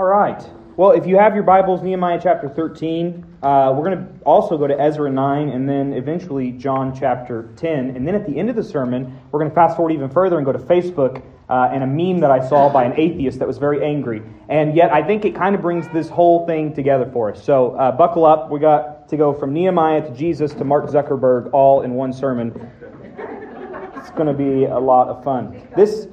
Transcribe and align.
All 0.00 0.06
right. 0.06 0.42
Well, 0.78 0.92
if 0.92 1.06
you 1.06 1.18
have 1.18 1.34
your 1.34 1.44
Bibles, 1.44 1.82
Nehemiah 1.82 2.18
chapter 2.22 2.48
13, 2.48 3.36
uh, 3.42 3.74
we're 3.76 3.84
going 3.84 3.98
to 3.98 4.24
also 4.24 4.56
go 4.56 4.66
to 4.66 4.80
Ezra 4.80 5.10
9 5.10 5.50
and 5.50 5.68
then 5.68 5.92
eventually 5.92 6.52
John 6.52 6.98
chapter 6.98 7.50
10. 7.56 7.96
And 7.96 8.08
then 8.08 8.14
at 8.14 8.26
the 8.26 8.38
end 8.38 8.48
of 8.48 8.56
the 8.56 8.64
sermon, 8.64 9.20
we're 9.30 9.40
going 9.40 9.50
to 9.50 9.54
fast 9.54 9.76
forward 9.76 9.92
even 9.92 10.08
further 10.08 10.38
and 10.38 10.46
go 10.46 10.52
to 10.52 10.58
Facebook 10.58 11.22
uh, 11.50 11.68
and 11.70 11.82
a 11.82 11.86
meme 11.86 12.20
that 12.20 12.30
I 12.30 12.48
saw 12.48 12.72
by 12.72 12.84
an 12.84 12.98
atheist 12.98 13.40
that 13.40 13.46
was 13.46 13.58
very 13.58 13.84
angry. 13.84 14.22
And 14.48 14.74
yet, 14.74 14.90
I 14.90 15.02
think 15.02 15.26
it 15.26 15.34
kind 15.34 15.54
of 15.54 15.60
brings 15.60 15.86
this 15.88 16.08
whole 16.08 16.46
thing 16.46 16.74
together 16.74 17.10
for 17.12 17.30
us. 17.30 17.44
So, 17.44 17.72
uh, 17.72 17.92
buckle 17.92 18.24
up. 18.24 18.50
We 18.50 18.58
got 18.58 19.06
to 19.10 19.18
go 19.18 19.34
from 19.34 19.52
Nehemiah 19.52 20.00
to 20.00 20.16
Jesus 20.16 20.54
to 20.54 20.64
Mark 20.64 20.86
Zuckerberg 20.86 21.50
all 21.52 21.82
in 21.82 21.92
one 21.92 22.14
sermon. 22.14 22.70
It's 23.96 24.10
going 24.12 24.28
to 24.28 24.32
be 24.32 24.64
a 24.64 24.78
lot 24.78 25.08
of 25.08 25.22
fun. 25.22 25.68
This 25.76 26.06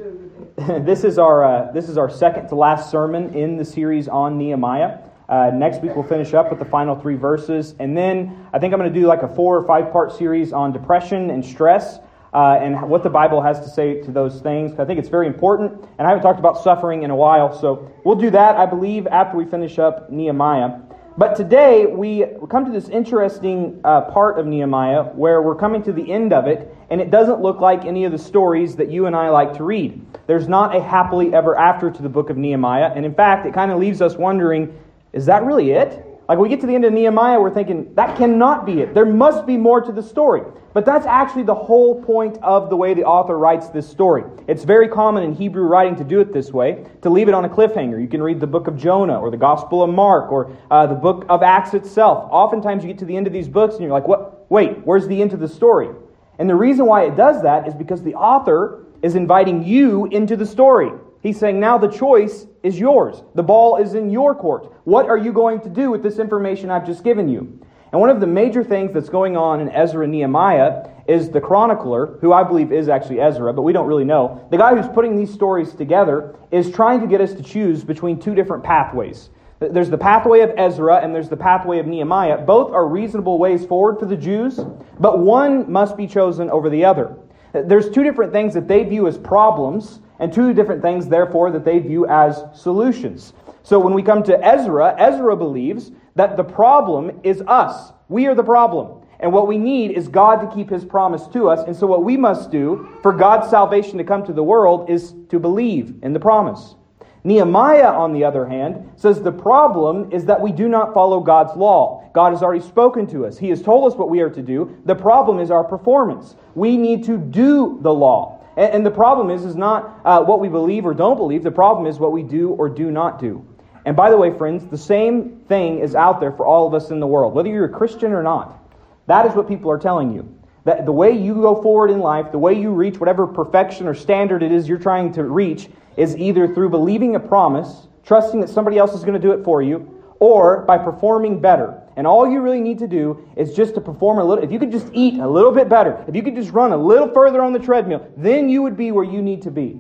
this 0.80 1.04
is 1.04 1.20
our 1.20 1.44
uh, 1.44 1.72
this 1.72 1.88
is 1.88 2.00
our 2.00 2.10
second 2.10 2.48
to 2.48 2.56
last 2.56 2.90
sermon 2.90 3.36
in 3.36 3.58
the 3.58 3.66
series 3.66 4.08
on 4.08 4.40
Nehemiah. 4.40 4.98
Uh, 5.30 5.52
next 5.54 5.84
week 5.84 5.96
we'll 5.96 6.08
finish 6.08 6.34
up 6.34 6.50
with 6.50 6.58
the 6.58 6.66
final 6.66 7.00
three 7.00 7.14
verses, 7.14 7.76
and 7.78 7.96
then 7.96 8.48
I 8.52 8.58
think 8.58 8.74
I'm 8.74 8.80
going 8.80 8.92
to 8.92 9.00
do 9.00 9.06
like 9.06 9.22
a 9.22 9.28
four 9.28 9.56
or 9.56 9.68
five 9.68 9.92
part 9.92 10.14
series 10.14 10.54
on 10.54 10.72
depression 10.72 11.30
and 11.30 11.46
stress. 11.46 12.00
Uh, 12.34 12.60
and 12.62 12.90
what 12.90 13.04
the 13.04 13.10
Bible 13.10 13.42
has 13.42 13.60
to 13.60 13.70
say 13.70 14.02
to 14.02 14.12
those 14.12 14.42
things. 14.42 14.78
I 14.80 14.86
think 14.86 15.00
it's 15.00 15.10
very 15.10 15.28
important, 15.28 15.74
and 15.98 16.06
I 16.06 16.10
haven't 16.10 16.24
talked 16.24 16.40
about 16.40 16.62
suffering 16.62 17.04
in 17.04 17.10
a 17.10 17.16
while, 17.16 17.58
so 17.58 17.92
we'll 18.04 18.18
do 18.18 18.30
that, 18.32 18.58
I 18.58 18.66
believe, 18.66 19.08
after 19.08 19.38
we 19.38 19.46
finish 19.46 19.80
up 19.80 20.10
Nehemiah. 20.10 20.82
But 21.18 21.36
today 21.36 21.88
we 21.88 22.26
come 22.48 22.64
to 22.66 22.72
this 22.72 22.90
interesting 22.90 23.82
uh, 23.84 24.02
part 24.02 24.38
of 24.38 24.46
Nehemiah 24.46 25.02
where 25.02 25.42
we're 25.42 25.56
coming 25.56 25.82
to 25.82 25.92
the 25.92 26.12
end 26.12 26.32
of 26.32 26.46
it, 26.46 26.72
and 26.92 27.02
it 27.02 27.10
doesn't 27.10 27.42
look 27.42 27.60
like 27.60 27.86
any 27.86 28.06
of 28.06 28.12
the 28.12 28.20
stories 28.20 28.76
that 28.76 28.92
you 28.92 29.08
and 29.08 29.16
I 29.16 29.30
like 29.30 29.54
to 29.54 29.64
read. 29.64 30.06
There's 30.28 30.48
not 30.48 30.76
a 30.76 30.80
happily 30.80 31.34
ever 31.34 31.58
after 31.58 31.90
to 31.90 32.02
the 32.04 32.10
book 32.10 32.30
of 32.30 32.38
Nehemiah, 32.38 32.92
and 32.96 33.04
in 33.04 33.16
fact, 33.16 33.48
it 33.48 33.54
kind 33.56 33.72
of 33.72 33.80
leaves 33.80 34.00
us 34.00 34.16
wondering 34.16 34.78
is 35.12 35.26
that 35.26 35.44
really 35.44 35.72
it? 35.72 36.06
Like 36.30 36.38
we 36.38 36.50
get 36.50 36.62
to 36.62 36.68
the 36.68 36.76
end 36.76 36.86
of 36.86 36.94
Nehemiah, 36.94 37.40
we're 37.40 37.54
thinking, 37.54 37.96
that 37.96 38.16
cannot 38.16 38.68
be 38.68 38.82
it. 38.82 38.94
There 38.94 39.06
must 39.06 39.48
be 39.48 39.58
more 39.58 39.82
to 39.82 39.92
the 39.92 40.04
story. 40.04 40.44
But 40.78 40.86
that's 40.86 41.08
actually 41.08 41.42
the 41.42 41.56
whole 41.56 42.04
point 42.04 42.38
of 42.44 42.70
the 42.70 42.76
way 42.76 42.94
the 42.94 43.04
author 43.04 43.36
writes 43.36 43.68
this 43.70 43.90
story. 43.90 44.24
It's 44.48 44.64
very 44.64 44.88
common 44.88 45.24
in 45.24 45.34
Hebrew 45.34 45.64
writing 45.64 45.96
to 45.96 46.04
do 46.04 46.20
it 46.20 46.32
this 46.32 46.52
way, 46.52 46.86
to 47.02 47.10
leave 47.10 47.28
it 47.28 47.34
on 47.34 47.46
a 47.46 47.50
cliffhanger. 47.50 48.00
You 48.00 48.08
can 48.08 48.22
read 48.22 48.40
the 48.40 48.46
book 48.46 48.68
of 48.68 48.78
Jonah 48.78 49.20
or 49.20 49.32
the 49.32 49.38
Gospel 49.38 49.82
of 49.82 49.90
Mark 49.90 50.32
or 50.32 50.56
uh, 50.70 50.86
the 50.86 50.94
book 50.94 51.26
of 51.30 51.42
Acts 51.42 51.74
itself. 51.74 52.30
Oftentimes 52.32 52.84
you 52.84 52.90
get 52.90 53.00
to 53.00 53.06
the 53.06 53.18
end 53.18 53.26
of 53.26 53.34
these 53.34 53.48
books 53.48 53.74
and 53.74 53.82
you're 53.82 53.92
like, 53.92 54.08
what? 54.08 54.52
Wait, 54.52 54.86
where's 54.86 55.08
the 55.08 55.20
end 55.20 55.34
of 55.34 55.40
the 55.40 55.48
story? 55.48 55.90
And 56.38 56.48
the 56.48 56.54
reason 56.54 56.86
why 56.86 57.06
it 57.06 57.16
does 57.16 57.42
that 57.42 57.68
is 57.68 57.74
because 57.74 58.04
the 58.04 58.14
author 58.14 58.86
is 59.02 59.16
inviting 59.16 59.64
you 59.64 60.06
into 60.06 60.36
the 60.38 60.46
story. 60.46 60.92
He's 61.24 61.40
saying, 61.40 61.60
now 61.60 61.80
the 61.80 61.88
choice 61.88 62.46
is 62.62 62.78
yours. 62.78 63.24
The 63.34 63.42
ball 63.42 63.78
is 63.78 63.96
in 63.96 64.12
your 64.12 64.36
court. 64.36 64.72
What 64.84 65.10
are 65.10 65.18
you 65.18 65.34
going 65.34 65.60
to 65.62 65.70
do 65.70 65.90
with 65.90 66.04
this 66.04 66.20
information 66.20 66.70
I've 66.70 66.86
just 66.86 67.04
given 67.04 67.28
you? 67.28 67.60
And 67.92 68.02
one 68.02 68.10
of 68.10 68.20
the 68.20 68.28
major 68.28 68.64
things 68.64 68.94
that's 68.94 69.10
going 69.10 69.38
on 69.38 69.62
in 69.62 69.70
Ezra 69.70 70.04
and 70.04 70.12
Nehemiah 70.12 70.90
is 71.08 71.30
the 71.30 71.40
chronicler, 71.40 72.18
who 72.20 72.34
I 72.34 72.44
believe 72.44 72.74
is 72.74 72.90
actually 72.90 73.22
Ezra, 73.22 73.54
but 73.54 73.62
we 73.62 73.72
don't 73.72 73.88
really 73.88 74.04
know. 74.04 74.46
The 74.52 74.58
guy 74.58 74.76
who's 74.76 74.94
putting 74.94 75.16
these 75.16 75.34
stories 75.34 75.74
together 75.74 76.36
is 76.52 76.70
trying 76.70 77.00
to 77.00 77.08
get 77.08 77.22
us 77.22 77.34
to 77.34 77.44
choose 77.44 77.86
between 77.86 78.20
two 78.20 78.36
different 78.36 78.64
pathways. 78.64 79.30
There's 79.60 79.90
the 79.90 79.98
pathway 79.98 80.42
of 80.42 80.52
Ezra 80.58 80.98
and 80.98 81.16
there's 81.16 81.30
the 81.30 81.38
pathway 81.38 81.80
of 81.80 81.88
Nehemiah. 81.88 82.40
Both 82.40 82.72
are 82.74 82.88
reasonable 82.88 83.40
ways 83.40 83.66
forward 83.66 84.00
for 84.00 84.06
the 84.06 84.18
Jews, 84.18 84.60
but 85.00 85.20
one 85.20 85.72
must 85.72 85.96
be 85.98 86.08
chosen 86.08 86.50
over 86.50 86.70
the 86.70 86.86
other. 86.86 87.16
There's 87.54 87.90
two 87.90 88.04
different 88.04 88.34
things 88.34 88.54
that 88.54 88.68
they 88.68 88.84
view 88.84 89.08
as 89.08 89.18
problems 89.18 90.02
and 90.20 90.32
two 90.32 90.54
different 90.54 90.82
things, 90.82 91.08
therefore, 91.08 91.52
that 91.52 91.64
they 91.64 91.80
view 91.80 92.06
as 92.08 92.44
solutions. 92.54 93.34
So 93.64 93.80
when 93.80 93.94
we 93.94 94.04
come 94.04 94.24
to 94.24 94.46
Ezra, 94.46 94.96
Ezra 94.98 95.36
believes 95.36 95.92
that 96.18 96.36
the 96.36 96.44
problem 96.44 97.20
is 97.24 97.42
us. 97.48 97.94
We 98.10 98.26
are 98.26 98.36
the 98.36 98.44
problem. 98.44 99.06
And 99.20 99.34
what 99.34 99.48
we 99.48 99.58
need 99.58 99.92
is 99.92 100.08
God 100.08 100.42
to 100.42 100.56
keep 100.56 100.70
his 100.70 100.86
promise 100.86 101.28
to 101.28 101.50
us. 101.50 101.66
And 101.66 101.76
so 101.76 101.88
what 101.88 102.04
we 102.04 102.18
must 102.18 102.52
do 102.52 102.88
for 103.02 103.12
God's 103.12 103.50
salvation 103.50 103.98
to 103.98 104.04
come 104.04 104.24
to 104.26 104.34
the 104.34 104.44
world 104.44 104.90
is 104.90 105.16
to 105.30 105.40
believe 105.40 105.96
in 106.04 106.14
the 106.14 106.20
promise. 106.20 106.76
Nehemiah, 107.24 107.92
on 107.92 108.14
the 108.14 108.24
other 108.24 108.46
hand, 108.46 108.92
says 108.96 109.22
the 109.22 109.32
problem 109.32 110.12
is 110.12 110.26
that 110.26 110.40
we 110.40 110.52
do 110.52 110.68
not 110.68 110.94
follow 110.94 111.20
God's 111.20 111.56
law. 111.56 112.10
God 112.14 112.32
has 112.32 112.42
already 112.42 112.64
spoken 112.64 113.06
to 113.08 113.26
us. 113.26 113.38
He 113.38 113.50
has 113.50 113.62
told 113.62 113.92
us 113.92 113.98
what 113.98 114.10
we 114.10 114.22
are 114.22 114.30
to 114.30 114.42
do. 114.42 114.78
The 114.86 114.96
problem 114.96 115.40
is 115.40 115.52
our 115.52 115.64
performance. 115.64 116.36
We 116.56 116.78
need 116.78 117.04
to 117.06 117.18
do 117.18 117.80
the 117.82 117.94
law. 117.94 118.46
And, 118.56 118.84
the 118.84 118.92
problem 118.92 119.30
is, 119.30 119.46
is 119.46 119.56
not 119.56 120.00
uh, 120.04 120.24
what 120.24 120.40
we 120.40 120.50
believe 120.50 120.84
or 120.84 120.96
don't 120.96 121.18
believe. 121.18 121.44
The 121.44 121.52
problem 121.52 121.86
is 121.86 122.00
what 122.00 122.12
we 122.12 122.24
do 122.24 122.52
or 122.52 122.70
do 122.70 122.90
not 122.90 123.20
do. 123.20 123.46
And 123.88 123.96
by 123.96 124.12
the 124.12 124.18
way, 124.18 124.38
friends, 124.38 124.66
the 124.66 124.78
same 124.78 125.40
thing 125.48 125.80
is 125.80 125.96
out 125.96 126.20
there 126.20 126.34
for 126.34 126.46
all 126.46 126.68
of 126.68 126.74
us 126.74 126.92
in 126.92 127.00
the 127.00 127.08
world, 127.08 127.34
whether 127.34 127.48
you're 127.48 127.64
a 127.64 127.70
Christian 127.70 128.12
or 128.12 128.22
not. 128.22 128.62
That 129.06 129.26
is 129.26 129.34
what 129.34 129.48
people 129.48 129.72
are 129.72 129.78
telling 129.78 130.14
you. 130.14 130.28
That 130.66 130.86
the 130.86 130.92
way 130.92 131.12
you 131.14 131.36
go 131.36 131.62
forward 131.62 131.90
in 131.90 132.00
life, 132.00 132.34
the 132.34 132.38
way 132.38 132.54
you 132.54 132.72
reach 132.72 133.00
whatever 133.00 133.26
perfection 133.26 133.88
or 133.88 133.94
standard 133.94 134.44
it 134.44 134.52
is 134.52 134.68
you're 134.68 134.78
trying 134.78 135.14
to 135.14 135.24
reach, 135.24 135.70
is 135.96 136.18
either 136.18 136.54
through 136.54 136.70
believing 136.70 137.16
a 137.16 137.20
promise, 137.22 137.88
trusting 138.04 138.42
that 138.42 138.50
somebody 138.50 138.78
else 138.78 138.94
is 138.94 139.06
going 139.06 139.14
to 139.14 139.26
do 139.26 139.32
it 139.32 139.46
for 139.46 139.62
you, 139.62 140.04
or 140.20 140.64
by 140.64 140.78
performing 140.78 141.40
better. 141.40 141.82
And 141.96 142.06
all 142.06 142.30
you 142.30 142.42
really 142.42 142.60
need 142.60 142.80
to 142.80 142.90
do 142.90 143.26
is 143.38 143.54
just 143.54 143.74
to 143.76 143.80
perform 143.80 144.20
a 144.20 144.24
little. 144.26 144.44
If 144.44 144.52
you 144.52 144.60
could 144.60 144.74
just 144.74 144.90
eat 144.92 145.18
a 145.22 145.28
little 145.30 145.54
bit 145.54 145.70
better, 145.70 146.04
if 146.10 146.14
you 146.14 146.24
could 146.24 146.36
just 146.36 146.52
run 146.52 146.74
a 146.74 146.78
little 146.78 147.08
further 147.14 147.42
on 147.42 147.54
the 147.54 147.60
treadmill, 147.60 148.06
then 148.18 148.50
you 148.50 148.64
would 148.64 148.76
be 148.76 148.92
where 148.92 149.06
you 149.06 149.22
need 149.22 149.44
to 149.44 149.52
be. 149.52 149.80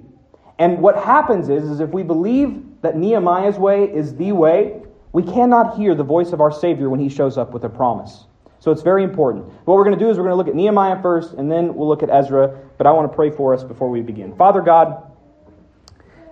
And 0.59 0.79
what 0.79 0.95
happens 0.97 1.50
is, 1.50 1.69
is 1.69 1.79
if 1.79 1.90
we 1.90 2.03
believe 2.03 2.63
that 2.81 2.97
Nehemiah's 2.97 3.57
way 3.57 3.84
is 3.84 4.16
the 4.16 4.31
way, 4.31 4.81
we 5.13 5.23
cannot 5.23 5.78
hear 5.78 5.95
the 5.95 6.03
voice 6.03 6.31
of 6.31 6.41
our 6.41 6.51
Savior 6.51 6.90
when 6.90 7.00
he 7.00 7.09
shows 7.09 7.38
up 7.38 7.51
with 7.53 7.63
a 7.63 7.69
promise. 7.69 8.25
So 8.59 8.72
it's 8.72 8.81
very 8.81 9.03
important. 9.03 9.45
What 9.66 9.75
we're 9.75 9.84
going 9.84 9.97
to 9.97 10.03
do 10.03 10.09
is 10.09 10.18
we're 10.18 10.23
going 10.23 10.34
to 10.34 10.38
look 10.38 10.47
at 10.47 10.56
Nehemiah 10.56 11.01
first, 11.01 11.34
and 11.34 11.51
then 11.51 11.75
we'll 11.75 11.88
look 11.88 12.01
at 12.01 12.09
Ezra. 12.09 12.59
But 12.78 12.88
I 12.88 12.91
want 12.91 13.09
to 13.12 13.16
pray 13.16 13.29
for 13.29 13.53
us 13.53 13.63
before 13.63 13.90
we 13.90 14.01
begin. 14.01 14.35
Father 14.35 14.62
God, 14.62 15.12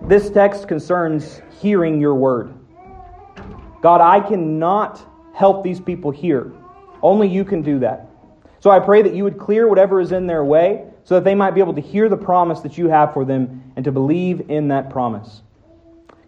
this 0.02 0.30
text 0.30 0.68
concerns 0.68 1.42
hearing 1.62 2.02
your 2.02 2.16
word. 2.16 2.53
God, 3.81 4.02
I 4.02 4.19
cannot 4.19 5.02
help 5.36 5.63
these 5.63 5.80
people 5.80 6.09
hear. 6.09 6.52
Only 7.03 7.28
you 7.28 7.46
can 7.46 7.62
do 7.62 7.80
that. 7.80 8.09
So 8.59 8.72
I 8.72 8.80
pray 8.80 9.03
that 9.03 9.13
you 9.13 9.24
would 9.24 9.38
clear 9.38 9.68
whatever 9.68 10.02
is 10.02 10.12
in 10.12 10.25
their 10.25 10.44
way 10.44 10.88
so 11.06 11.16
that 11.16 11.24
they 11.24 11.36
might 11.36 11.52
be 11.52 11.62
able 11.62 11.76
to 11.76 11.82
hear 11.82 12.10
the 12.10 12.18
promise 12.18 12.60
that 12.62 12.78
you 12.78 12.90
have 12.90 13.14
for 13.14 13.24
them 13.24 13.72
and 13.76 13.86
to 13.86 13.92
believe 13.92 14.50
in 14.50 14.68
that 14.70 14.90
promise. 14.90 15.42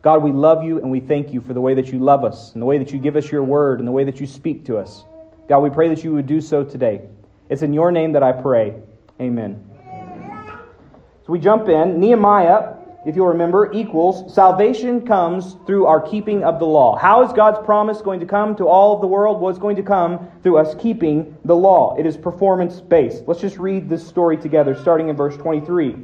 God, 0.04 0.24
we 0.24 0.32
love 0.32 0.64
you 0.64 0.78
and 0.78 0.90
we 0.90 1.00
thank 1.00 1.34
you 1.34 1.42
for 1.42 1.54
the 1.54 1.60
way 1.60 1.74
that 1.74 1.88
you 1.88 2.00
love 2.00 2.24
us 2.24 2.54
and 2.54 2.62
the 2.62 2.66
way 2.66 2.78
that 2.78 2.94
you 2.94 3.00
give 3.00 3.16
us 3.16 3.30
your 3.30 3.44
word 3.44 3.80
and 3.80 3.88
the 3.88 3.92
way 3.92 4.04
that 4.04 4.22
you 4.22 4.28
speak 4.28 4.66
to 4.66 4.78
us. 4.78 5.04
God, 5.50 5.60
we 5.60 5.70
pray 5.70 5.90
that 5.90 6.04
you 6.04 6.14
would 6.14 6.28
do 6.28 6.40
so 6.40 6.64
today. 6.64 7.02
It's 7.50 7.64
in 7.64 7.74
your 7.74 7.92
name 7.92 8.14
that 8.14 8.24
I 8.24 8.32
pray. 8.32 8.76
Amen. 9.20 9.64
So 11.26 11.34
we 11.34 11.40
jump 11.40 11.68
in. 11.68 12.00
Nehemiah 12.00 12.77
if 13.07 13.16
you'll 13.16 13.28
remember, 13.28 13.72
equals 13.72 14.35
salvation 14.35 15.07
comes 15.07 15.56
through 15.66 15.85
our 15.85 16.01
keeping 16.01 16.44
of 16.44 16.59
the 16.59 16.66
law. 16.66 16.97
How 16.97 17.23
is 17.23 17.31
God's 17.31 17.66
promise 17.66 18.01
going 18.01 18.19
to 18.19 18.25
come 18.25 18.53
to 18.57 18.68
all 18.68 18.95
of 18.95 19.00
the 19.00 19.07
world? 19.07 19.40
Well, 19.40 19.50
it's 19.50 19.57
going 19.57 19.78
to 19.78 19.81
come 19.81 20.28
through 20.44 20.57
us 20.57 20.75
keeping 20.78 21.38
the 21.46 21.56
law. 21.56 21.96
It 21.97 22.06
is 22.06 22.17
performance 22.17 22.81
based. 22.81 23.23
Let's 23.25 23.40
just 23.40 23.59
read 23.59 23.88
this 23.88 24.06
story 24.06 24.35
together, 24.35 24.75
starting 24.75 25.07
in 25.07 25.16
verse 25.16 25.38
23. 25.38 25.96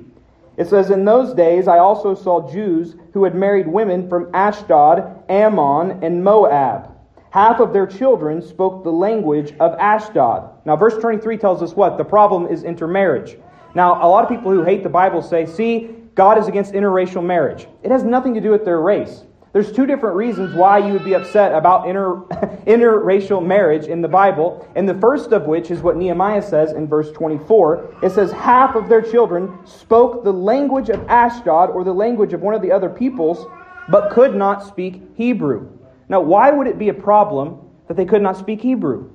It 0.56 0.70
says, 0.70 0.92
In 0.92 1.04
those 1.04 1.34
days 1.34 1.68
I 1.68 1.80
also 1.80 2.16
saw 2.16 2.50
Jews 2.50 2.96
who 3.12 3.26
had 3.26 3.36
married 3.36 3.68
women 3.68 4.08
from 4.08 4.34
Ashdod, 4.34 5.26
Ammon, 5.28 6.02
and 6.06 6.24
Moab. 6.24 6.90
Half 7.32 7.60
of 7.60 7.74
their 7.74 7.86
children 7.86 8.42
spoke 8.42 8.86
the 8.86 8.92
language 8.92 9.54
of 9.60 9.74
Ashdod. 9.78 10.50
Now, 10.64 10.78
verse 10.78 10.96
23 10.96 11.38
tells 11.38 11.62
us 11.62 11.74
what? 11.74 11.98
The 11.98 12.06
problem 12.06 12.48
is 12.48 12.64
intermarriage. 12.64 13.36
Now, 13.76 13.96
a 13.96 14.08
lot 14.08 14.24
of 14.24 14.30
people 14.30 14.52
who 14.52 14.64
hate 14.64 14.84
the 14.84 14.90
Bible 14.90 15.22
say, 15.22 15.46
see, 15.46 16.03
God 16.16 16.38
is 16.38 16.48
against 16.48 16.74
interracial 16.74 17.24
marriage. 17.24 17.68
It 17.82 17.92
has 17.92 18.04
nothing 18.04 18.34
to 18.36 18.42
do 18.42 18.52
with 18.52 18.66
their 18.66 18.80
race. 18.80 19.24
There's 19.54 19.72
two 19.72 19.86
different 19.86 20.16
reasons 20.16 20.56
why 20.56 20.80
you 20.80 20.94
would 20.94 21.04
be 21.04 21.14
upset 21.14 21.54
about 21.54 21.88
inter, 21.88 22.16
interracial 22.66 23.46
marriage 23.46 23.86
in 23.86 24.02
the 24.02 24.08
Bible. 24.08 24.68
And 24.76 24.90
the 24.90 25.00
first 25.00 25.32
of 25.32 25.46
which 25.46 25.70
is 25.70 25.82
what 25.82 25.96
Nehemiah 25.96 26.42
says 26.42 26.72
in 26.72 26.88
verse 26.88 27.12
24. 27.12 28.00
It 28.02 28.12
says, 28.12 28.32
Half 28.32 28.76
of 28.76 28.90
their 28.90 29.02
children 29.02 29.60
spoke 29.64 30.24
the 30.24 30.34
language 30.34 30.90
of 30.90 31.08
Ashdod 31.08 31.70
or 31.70 31.84
the 31.84 31.94
language 31.94 32.34
of 32.34 32.42
one 32.42 32.56
of 32.56 32.64
the 32.64 32.72
other 32.72 32.90
peoples, 32.90 33.46
but 33.90 34.12
could 34.12 34.34
not 34.36 34.68
speak 34.68 35.04
Hebrew. 35.16 35.70
Now, 36.10 36.22
why 36.22 36.50
would 36.50 36.66
it 36.66 36.80
be 36.80 36.90
a 36.90 36.94
problem 36.94 37.60
that 37.88 37.96
they 37.96 38.06
could 38.06 38.24
not 38.24 38.38
speak 38.38 38.62
Hebrew? 38.62 39.12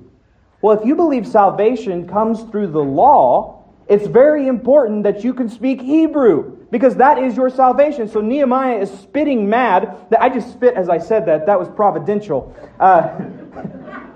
Well, 0.61 0.77
if 0.77 0.85
you 0.85 0.95
believe 0.95 1.27
salvation 1.27 2.07
comes 2.07 2.43
through 2.43 2.67
the 2.67 2.79
law, 2.79 3.58
it's 3.89 4.05
very 4.05 4.47
important 4.47 5.03
that 5.03 5.23
you 5.23 5.33
can 5.33 5.49
speak 5.49 5.81
Hebrew 5.81 6.57
because 6.69 6.95
that 6.97 7.17
is 7.17 7.35
your 7.35 7.49
salvation. 7.49 8.07
So 8.07 8.21
Nehemiah 8.21 8.77
is 8.77 8.91
spitting 8.91 9.49
mad. 9.49 9.97
That 10.11 10.21
I 10.21 10.29
just 10.29 10.53
spit 10.53 10.75
as 10.75 10.89
I 10.89 10.99
said 10.99 11.25
that. 11.25 11.47
That 11.47 11.59
was 11.59 11.67
providential. 11.69 12.55
Uh, 12.79 13.19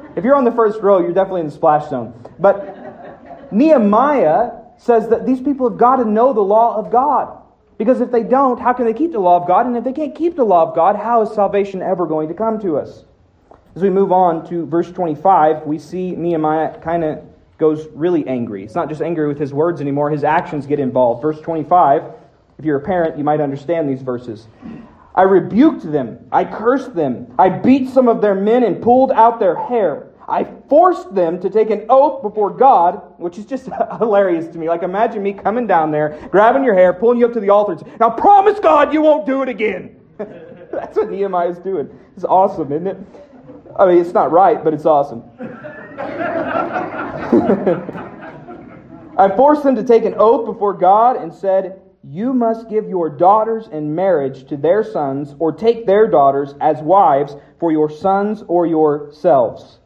if 0.15 0.23
you're 0.23 0.35
on 0.35 0.45
the 0.45 0.51
first 0.51 0.79
row, 0.81 0.99
you're 0.99 1.11
definitely 1.11 1.41
in 1.41 1.47
the 1.47 1.53
splash 1.53 1.89
zone. 1.89 2.13
But 2.39 3.51
Nehemiah 3.51 4.51
says 4.77 5.09
that 5.09 5.25
these 5.25 5.41
people 5.41 5.67
have 5.67 5.79
got 5.79 5.95
to 5.95 6.05
know 6.05 6.33
the 6.33 6.41
law 6.41 6.77
of 6.77 6.91
God. 6.91 7.39
Because 7.79 7.99
if 7.99 8.11
they 8.11 8.21
don't, 8.21 8.59
how 8.59 8.73
can 8.73 8.85
they 8.85 8.93
keep 8.93 9.11
the 9.11 9.19
law 9.19 9.41
of 9.41 9.47
God? 9.47 9.65
And 9.65 9.75
if 9.75 9.83
they 9.83 9.91
can't 9.91 10.13
keep 10.13 10.35
the 10.35 10.43
law 10.43 10.69
of 10.69 10.75
God, 10.75 10.95
how 10.95 11.23
is 11.23 11.31
salvation 11.33 11.81
ever 11.81 12.05
going 12.05 12.27
to 12.27 12.35
come 12.35 12.59
to 12.61 12.77
us? 12.77 13.05
As 13.75 13.81
we 13.81 13.89
move 13.89 14.11
on 14.11 14.47
to 14.49 14.67
verse 14.67 14.91
25, 14.91 15.65
we 15.65 15.79
see 15.79 16.11
Nehemiah 16.11 16.79
kind 16.79 17.03
of 17.03 17.25
goes 17.63 17.87
really 17.93 18.27
angry. 18.27 18.61
It's 18.61 18.75
not 18.75 18.89
just 18.89 19.01
angry 19.01 19.25
with 19.25 19.39
his 19.39 19.53
words 19.53 19.79
anymore, 19.79 20.09
his 20.09 20.25
actions 20.25 20.65
get 20.65 20.81
involved. 20.81 21.21
Verse 21.21 21.39
25, 21.39 22.03
if 22.59 22.65
you're 22.65 22.75
a 22.75 22.81
parent, 22.81 23.17
you 23.17 23.23
might 23.23 23.39
understand 23.39 23.89
these 23.89 24.01
verses. 24.01 24.47
I 25.15 25.21
rebuked 25.21 25.89
them, 25.89 26.27
I 26.29 26.43
cursed 26.43 26.93
them, 26.93 27.33
I 27.39 27.47
beat 27.47 27.87
some 27.87 28.09
of 28.09 28.19
their 28.19 28.35
men 28.35 28.65
and 28.65 28.81
pulled 28.81 29.13
out 29.13 29.39
their 29.39 29.55
hair. 29.55 30.07
I 30.27 30.43
forced 30.67 31.15
them 31.15 31.39
to 31.39 31.49
take 31.49 31.69
an 31.69 31.85
oath 31.87 32.21
before 32.21 32.49
God, 32.49 33.01
which 33.17 33.37
is 33.37 33.45
just 33.45 33.69
hilarious 33.97 34.47
to 34.47 34.57
me. 34.57 34.67
Like, 34.67 34.83
imagine 34.83 35.23
me 35.23 35.31
coming 35.31 35.65
down 35.65 35.89
there, 35.89 36.27
grabbing 36.31 36.65
your 36.65 36.75
hair, 36.75 36.91
pulling 36.91 37.17
you 37.17 37.27
up 37.27 37.33
to 37.33 37.39
the 37.39 37.49
altar, 37.49 37.77
Now 37.97 38.09
promise 38.09 38.59
God 38.59 38.93
you 38.93 39.01
won't 39.01 39.25
do 39.25 39.41
it 39.41 39.47
again. 39.47 39.95
That's 40.17 40.97
what 40.97 41.09
Nehemiah 41.09 41.47
is 41.47 41.59
doing. 41.59 41.89
It's 42.17 42.25
awesome, 42.25 42.73
isn't 42.73 42.87
it? 42.87 42.97
I 43.79 43.85
mean, 43.85 43.99
it's 43.99 44.13
not 44.13 44.33
right, 44.33 44.61
but 44.61 44.73
it's 44.73 44.85
awesome. 44.85 45.23
I 49.17 49.35
forced 49.35 49.63
them 49.63 49.75
to 49.75 49.83
take 49.83 50.05
an 50.05 50.15
oath 50.17 50.45
before 50.45 50.73
God 50.73 51.15
and 51.15 51.33
said, 51.33 51.81
You 52.03 52.33
must 52.33 52.69
give 52.69 52.89
your 52.89 53.09
daughters 53.09 53.67
in 53.67 53.93
marriage 53.93 54.47
to 54.49 54.57
their 54.57 54.83
sons, 54.83 55.35
or 55.39 55.51
take 55.51 55.85
their 55.85 56.07
daughters 56.07 56.55
as 56.59 56.81
wives 56.81 57.35
for 57.59 57.71
your 57.71 57.89
sons 57.89 58.43
or 58.47 58.65
yourselves. 58.65 59.79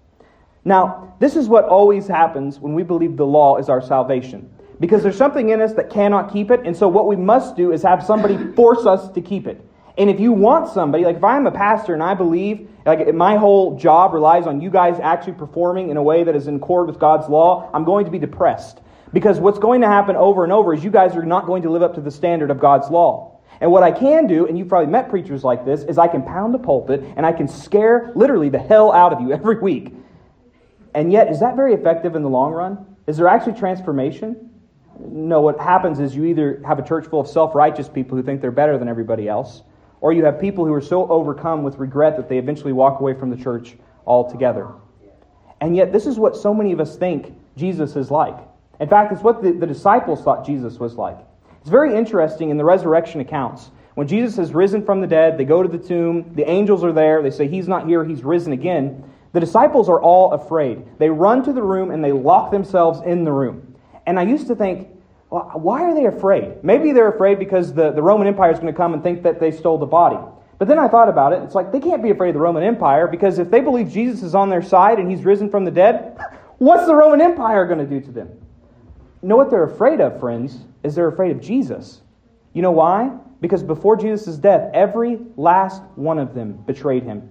Now, 0.64 1.16
this 1.20 1.36
is 1.36 1.48
what 1.48 1.66
always 1.66 2.08
happens 2.08 2.60
when 2.60 2.74
we 2.74 2.84
believe 2.84 3.18
the 3.18 3.26
law 3.26 3.58
is 3.58 3.70
our 3.70 3.82
salvation. 3.82 4.50
Because 4.80 5.04
there's 5.04 5.18
something 5.18 5.50
in 5.50 5.62
us 5.62 5.74
that 5.74 5.90
cannot 5.90 6.32
keep 6.32 6.52
it, 6.52 6.62
and 6.66 6.76
so 6.76 6.88
what 6.88 7.08
we 7.08 7.16
must 7.16 7.56
do 7.56 7.72
is 7.72 7.82
have 7.84 8.04
somebody 8.04 8.38
force 8.54 8.86
us 8.86 9.10
to 9.12 9.22
keep 9.22 9.48
it. 9.48 9.67
And 9.98 10.10
if 10.10 10.20
you 10.20 10.32
want 10.32 10.70
somebody, 10.70 11.04
like 11.04 11.18
if 11.18 11.24
I'm 11.24 11.48
a 11.48 11.52
pastor 11.52 11.94
and 11.94 12.04
I 12.04 12.14
believe, 12.14 12.70
like 12.86 13.14
my 13.16 13.36
whole 13.36 13.78
job 13.78 14.14
relies 14.14 14.46
on 14.46 14.62
you 14.62 14.70
guys 14.70 15.00
actually 15.00 15.34
performing 15.34 15.90
in 15.90 15.98
a 15.98 16.04
way 16.04 16.24
that 16.24 16.36
is 16.36 16.48
in 16.48 16.58
accord 16.58 16.88
with 16.88 17.00
God's 17.00 17.28
law, 17.28 17.70
I'm 17.74 17.84
going 17.84 18.06
to 18.06 18.12
be 18.12 18.20
depressed. 18.20 18.80
Because 19.12 19.40
what's 19.40 19.58
going 19.58 19.82
to 19.82 19.88
happen 19.88 20.16
over 20.16 20.44
and 20.44 20.54
over 20.54 20.74
is 20.74 20.84
you 20.84 20.92
guys 20.92 21.16
are 21.16 21.24
not 21.24 21.46
going 21.48 21.64
to 21.64 21.70
live 21.70 21.82
up 21.82 21.96
to 21.96 22.02
the 22.02 22.12
standard 22.12 22.52
of 22.52 22.60
God's 22.60 22.90
law. 22.90 23.40
And 23.60 23.72
what 23.72 23.82
I 23.82 23.92
can 23.92 24.28
do, 24.28 24.48
and 24.48 24.58
you've 24.58 24.68
probably 24.68 24.92
met 24.92 25.10
preachers 25.10 25.44
like 25.44 25.66
this, 25.66 25.82
is 25.84 25.98
I 25.98 26.08
can 26.08 26.22
pound 26.22 26.54
the 26.54 26.60
pulpit 26.60 27.04
and 27.16 27.26
I 27.26 27.32
can 27.32 27.48
scare 27.48 28.12
literally 28.16 28.50
the 28.50 28.60
hell 28.60 28.92
out 28.92 29.14
of 29.14 29.22
you 29.22 29.32
every 29.34 29.60
week. 29.60 29.94
And 30.94 31.12
yet, 31.12 31.30
is 31.30 31.40
that 31.40 31.56
very 31.56 31.74
effective 31.74 32.16
in 32.16 32.22
the 32.22 32.30
long 32.30 32.52
run? 32.52 32.96
Is 33.08 33.18
there 33.18 33.28
actually 33.28 33.54
transformation? 33.54 34.52
No, 35.00 35.42
what 35.42 35.60
happens 35.60 36.00
is 36.00 36.16
you 36.16 36.26
either 36.26 36.62
have 36.66 36.80
a 36.80 36.82
church 36.82 37.08
full 37.08 37.20
of 37.20 37.28
self 37.28 37.54
righteous 37.56 37.88
people 37.88 38.18
who 38.18 38.24
think 38.24 38.42
they're 38.42 38.52
better 38.52 38.78
than 38.78 38.88
everybody 38.88 39.28
else, 39.28 39.62
or 40.02 40.14
you 40.14 40.24
have 40.26 40.40
people 40.40 40.66
who 40.66 40.74
are 40.74 40.82
so 40.82 41.08
overcome 41.08 41.64
with 41.64 41.78
regret 41.78 42.18
that 42.18 42.30
they 42.30 42.38
eventually 42.38 42.74
walk 42.74 43.00
away 43.00 43.14
from 43.14 43.30
the 43.30 43.38
church 43.38 43.76
altogether. 44.06 44.70
And 45.60 45.76
yet, 45.76 45.92
this 45.92 46.06
is 46.06 46.20
what 46.20 46.36
so 46.36 46.54
many 46.54 46.72
of 46.72 46.80
us 46.80 46.96
think 46.96 47.34
Jesus 47.56 47.96
is 47.96 48.12
like. 48.12 48.38
In 48.80 48.88
fact, 48.88 49.12
it's 49.12 49.24
what 49.24 49.42
the, 49.42 49.52
the 49.52 49.66
disciples 49.66 50.22
thought 50.22 50.46
Jesus 50.46 50.78
was 50.80 50.96
like. 50.96 51.18
It's 51.62 51.70
very 51.70 51.96
interesting 51.96 52.50
in 52.50 52.58
the 52.58 52.64
resurrection 52.64 53.22
accounts. 53.22 53.72
When 53.96 54.08
Jesus 54.08 54.36
has 54.36 54.54
risen 54.54 54.86
from 54.86 55.02
the 55.02 55.08
dead, 55.08 55.40
they 55.40 55.46
go 55.46 55.64
to 55.64 55.70
the 55.70 55.80
tomb, 55.80 56.32
the 56.36 56.48
angels 56.48 56.84
are 56.84 56.94
there, 56.94 57.24
they 57.24 57.32
say, 57.32 57.48
He's 57.48 57.68
not 57.68 57.88
here, 57.88 58.06
He's 58.06 58.24
risen 58.24 58.54
again. 58.54 59.04
The 59.34 59.40
disciples 59.40 59.90
are 59.90 60.00
all 60.00 60.34
afraid. 60.34 60.86
They 61.00 61.10
run 61.10 61.44
to 61.44 61.54
the 61.54 61.64
room 61.64 61.92
and 61.92 62.04
they 62.04 62.12
lock 62.12 62.52
themselves 62.52 63.02
in 63.02 63.24
the 63.24 63.32
room. 63.32 63.76
And 64.06 64.20
I 64.20 64.24
used 64.24 64.48
to 64.48 64.56
think, 64.56 64.88
why 65.30 65.84
are 65.84 65.94
they 65.94 66.06
afraid? 66.06 66.64
Maybe 66.64 66.92
they're 66.94 67.10
afraid 67.12 67.38
because 67.38 67.74
the, 67.74 67.92
the 67.92 68.02
Roman 68.02 68.28
Empire 68.28 68.52
is 68.52 68.60
going 68.60 68.72
to 68.72 68.78
come 68.78 68.94
and 68.94 69.04
think 69.04 69.24
that 69.24 69.40
they 69.40 69.52
stole 69.52 69.78
the 69.78 69.86
body. 69.86 70.18
But 70.58 70.68
then 70.68 70.80
I 70.80 70.88
thought 70.88 71.10
about 71.10 71.34
it. 71.34 71.44
It's 71.44 71.54
like 71.54 71.72
they 71.72 71.80
can't 71.80 72.02
be 72.02 72.10
afraid 72.10 72.30
of 72.30 72.36
the 72.36 72.42
Roman 72.42 72.64
Empire 72.64 73.08
because 73.08 73.38
if 73.38 73.52
they 73.52 73.60
believe 73.60 73.90
Jesus 73.90 74.24
is 74.24 74.36
on 74.36 74.50
their 74.50 74.62
side 74.62 75.00
and 75.00 75.12
he's 75.12 75.24
risen 75.24 75.50
from 75.50 75.66
the 75.66 75.72
dead, 75.72 76.18
what's 76.58 76.86
the 76.86 76.96
Roman 76.96 77.22
Empire 77.22 77.66
going 77.68 77.80
to 77.80 77.86
do 77.86 78.00
to 78.06 78.12
them? 78.12 78.30
You 79.22 79.30
know 79.30 79.36
what 79.36 79.50
they're 79.50 79.66
afraid 79.66 80.00
of, 80.00 80.20
friends? 80.20 80.60
Is 80.84 80.96
they're 80.96 81.10
afraid 81.10 81.32
of 81.32 81.42
Jesus. 81.42 82.02
You 82.54 82.62
know 82.62 82.72
why? 82.72 83.12
Because 83.42 83.62
before 83.62 83.98
Jesus' 83.98 84.38
death, 84.38 84.72
every 84.74 85.20
last 85.36 85.84
one 85.96 86.18
of 86.18 86.34
them 86.34 86.54
betrayed 86.66 87.04
him. 87.04 87.30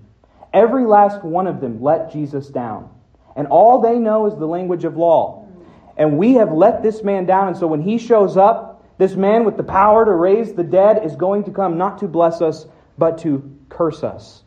Every 0.53 0.85
last 0.85 1.25
one 1.25 1.47
of 1.47 1.61
them 1.61 1.83
let 1.83 2.13
Jesus 2.13 2.49
down. 2.49 2.91
And 3.35 3.47
all 3.49 3.81
they 3.81 3.99
know 3.99 4.27
is 4.27 4.39
the 4.39 4.47
language 4.47 4.85
of 4.85 4.97
law. 4.97 5.46
And 5.97 6.19
we 6.19 6.35
have 6.35 6.53
let 6.53 6.83
this 6.83 7.03
man 7.03 7.27
down. 7.27 7.49
And 7.49 7.57
so 7.57 7.67
when 7.67 7.81
he 7.81 7.99
shows 7.99 8.37
up, 8.37 8.85
this 8.99 9.15
man 9.15 9.45
with 9.45 9.57
the 9.57 9.63
power 9.63 10.05
to 10.05 10.13
raise 10.13 10.55
the 10.55 10.65
dead 10.65 11.05
is 11.05 11.17
going 11.17 11.45
to 11.45 11.51
come 11.51 11.77
not 11.77 11.99
to 11.99 12.09
bless 12.09 12.41
us, 12.41 12.67
but 12.99 13.19
to 13.19 13.59
curse 13.69 14.03
us. 14.03 14.43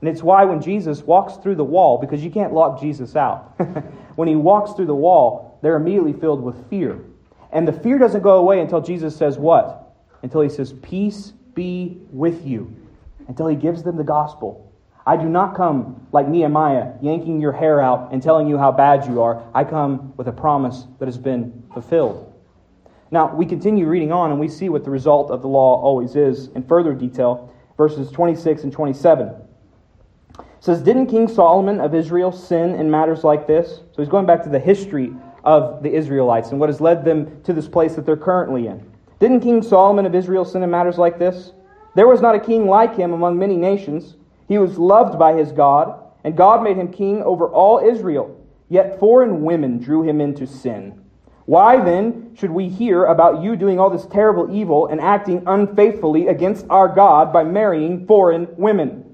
And 0.00 0.08
it's 0.08 0.22
why 0.22 0.44
when 0.44 0.60
Jesus 0.60 1.02
walks 1.02 1.36
through 1.36 1.54
the 1.54 1.64
wall, 1.64 1.98
because 1.98 2.22
you 2.22 2.30
can't 2.30 2.52
lock 2.52 2.80
Jesus 2.80 3.16
out, 3.16 3.54
when 4.16 4.28
he 4.28 4.36
walks 4.36 4.72
through 4.72 4.86
the 4.86 4.94
wall, 4.94 5.58
they're 5.62 5.76
immediately 5.76 6.12
filled 6.12 6.42
with 6.42 6.68
fear. 6.68 7.00
And 7.52 7.66
the 7.66 7.72
fear 7.72 7.98
doesn't 7.98 8.22
go 8.22 8.36
away 8.36 8.60
until 8.60 8.80
Jesus 8.80 9.16
says 9.16 9.38
what? 9.38 9.94
Until 10.22 10.40
he 10.40 10.48
says, 10.48 10.72
Peace 10.82 11.32
be 11.54 12.02
with 12.10 12.44
you. 12.44 12.74
Until 13.28 13.46
he 13.46 13.56
gives 13.56 13.82
them 13.82 13.96
the 13.96 14.04
gospel. 14.04 14.63
I 15.06 15.16
do 15.16 15.28
not 15.28 15.54
come 15.54 16.06
like 16.12 16.28
Nehemiah, 16.28 16.92
yanking 17.02 17.40
your 17.40 17.52
hair 17.52 17.80
out 17.80 18.12
and 18.12 18.22
telling 18.22 18.48
you 18.48 18.56
how 18.56 18.72
bad 18.72 19.06
you 19.06 19.20
are. 19.20 19.42
I 19.54 19.64
come 19.64 20.14
with 20.16 20.28
a 20.28 20.32
promise 20.32 20.86
that 20.98 21.06
has 21.06 21.18
been 21.18 21.62
fulfilled. 21.72 22.32
Now, 23.10 23.34
we 23.34 23.44
continue 23.44 23.86
reading 23.86 24.12
on 24.12 24.30
and 24.30 24.40
we 24.40 24.48
see 24.48 24.68
what 24.68 24.84
the 24.84 24.90
result 24.90 25.30
of 25.30 25.42
the 25.42 25.48
law 25.48 25.80
always 25.82 26.16
is 26.16 26.48
in 26.48 26.62
further 26.64 26.94
detail. 26.94 27.52
Verses 27.76 28.10
26 28.10 28.64
and 28.64 28.72
27. 28.72 29.28
It 29.28 30.44
says, 30.60 30.80
Didn't 30.80 31.08
King 31.08 31.28
Solomon 31.28 31.80
of 31.80 31.94
Israel 31.94 32.32
sin 32.32 32.74
in 32.74 32.90
matters 32.90 33.24
like 33.24 33.46
this? 33.46 33.80
So 33.92 34.02
he's 34.02 34.08
going 34.08 34.26
back 34.26 34.42
to 34.44 34.48
the 34.48 34.58
history 34.58 35.12
of 35.44 35.82
the 35.82 35.92
Israelites 35.92 36.50
and 36.50 36.58
what 36.58 36.70
has 36.70 36.80
led 36.80 37.04
them 37.04 37.42
to 37.42 37.52
this 37.52 37.68
place 37.68 37.94
that 37.94 38.06
they're 38.06 38.16
currently 38.16 38.68
in. 38.68 38.82
Didn't 39.20 39.40
King 39.40 39.62
Solomon 39.62 40.06
of 40.06 40.14
Israel 40.14 40.44
sin 40.44 40.62
in 40.62 40.70
matters 40.70 40.96
like 40.96 41.18
this? 41.18 41.52
There 41.94 42.08
was 42.08 42.20
not 42.20 42.34
a 42.34 42.40
king 42.40 42.66
like 42.66 42.96
him 42.96 43.12
among 43.12 43.38
many 43.38 43.56
nations. 43.56 44.16
He 44.48 44.58
was 44.58 44.78
loved 44.78 45.18
by 45.18 45.34
his 45.34 45.52
God, 45.52 46.00
and 46.22 46.36
God 46.36 46.62
made 46.62 46.76
him 46.76 46.92
king 46.92 47.22
over 47.22 47.48
all 47.48 47.78
Israel. 47.78 48.40
Yet 48.68 48.98
foreign 48.98 49.42
women 49.42 49.78
drew 49.78 50.02
him 50.02 50.20
into 50.20 50.46
sin. 50.46 51.00
Why 51.46 51.82
then 51.82 52.34
should 52.36 52.50
we 52.50 52.68
hear 52.68 53.04
about 53.04 53.42
you 53.42 53.56
doing 53.56 53.78
all 53.78 53.90
this 53.90 54.06
terrible 54.06 54.54
evil 54.54 54.86
and 54.86 55.00
acting 55.00 55.42
unfaithfully 55.46 56.28
against 56.28 56.66
our 56.70 56.88
God 56.88 57.32
by 57.32 57.44
marrying 57.44 58.06
foreign 58.06 58.48
women? 58.56 59.04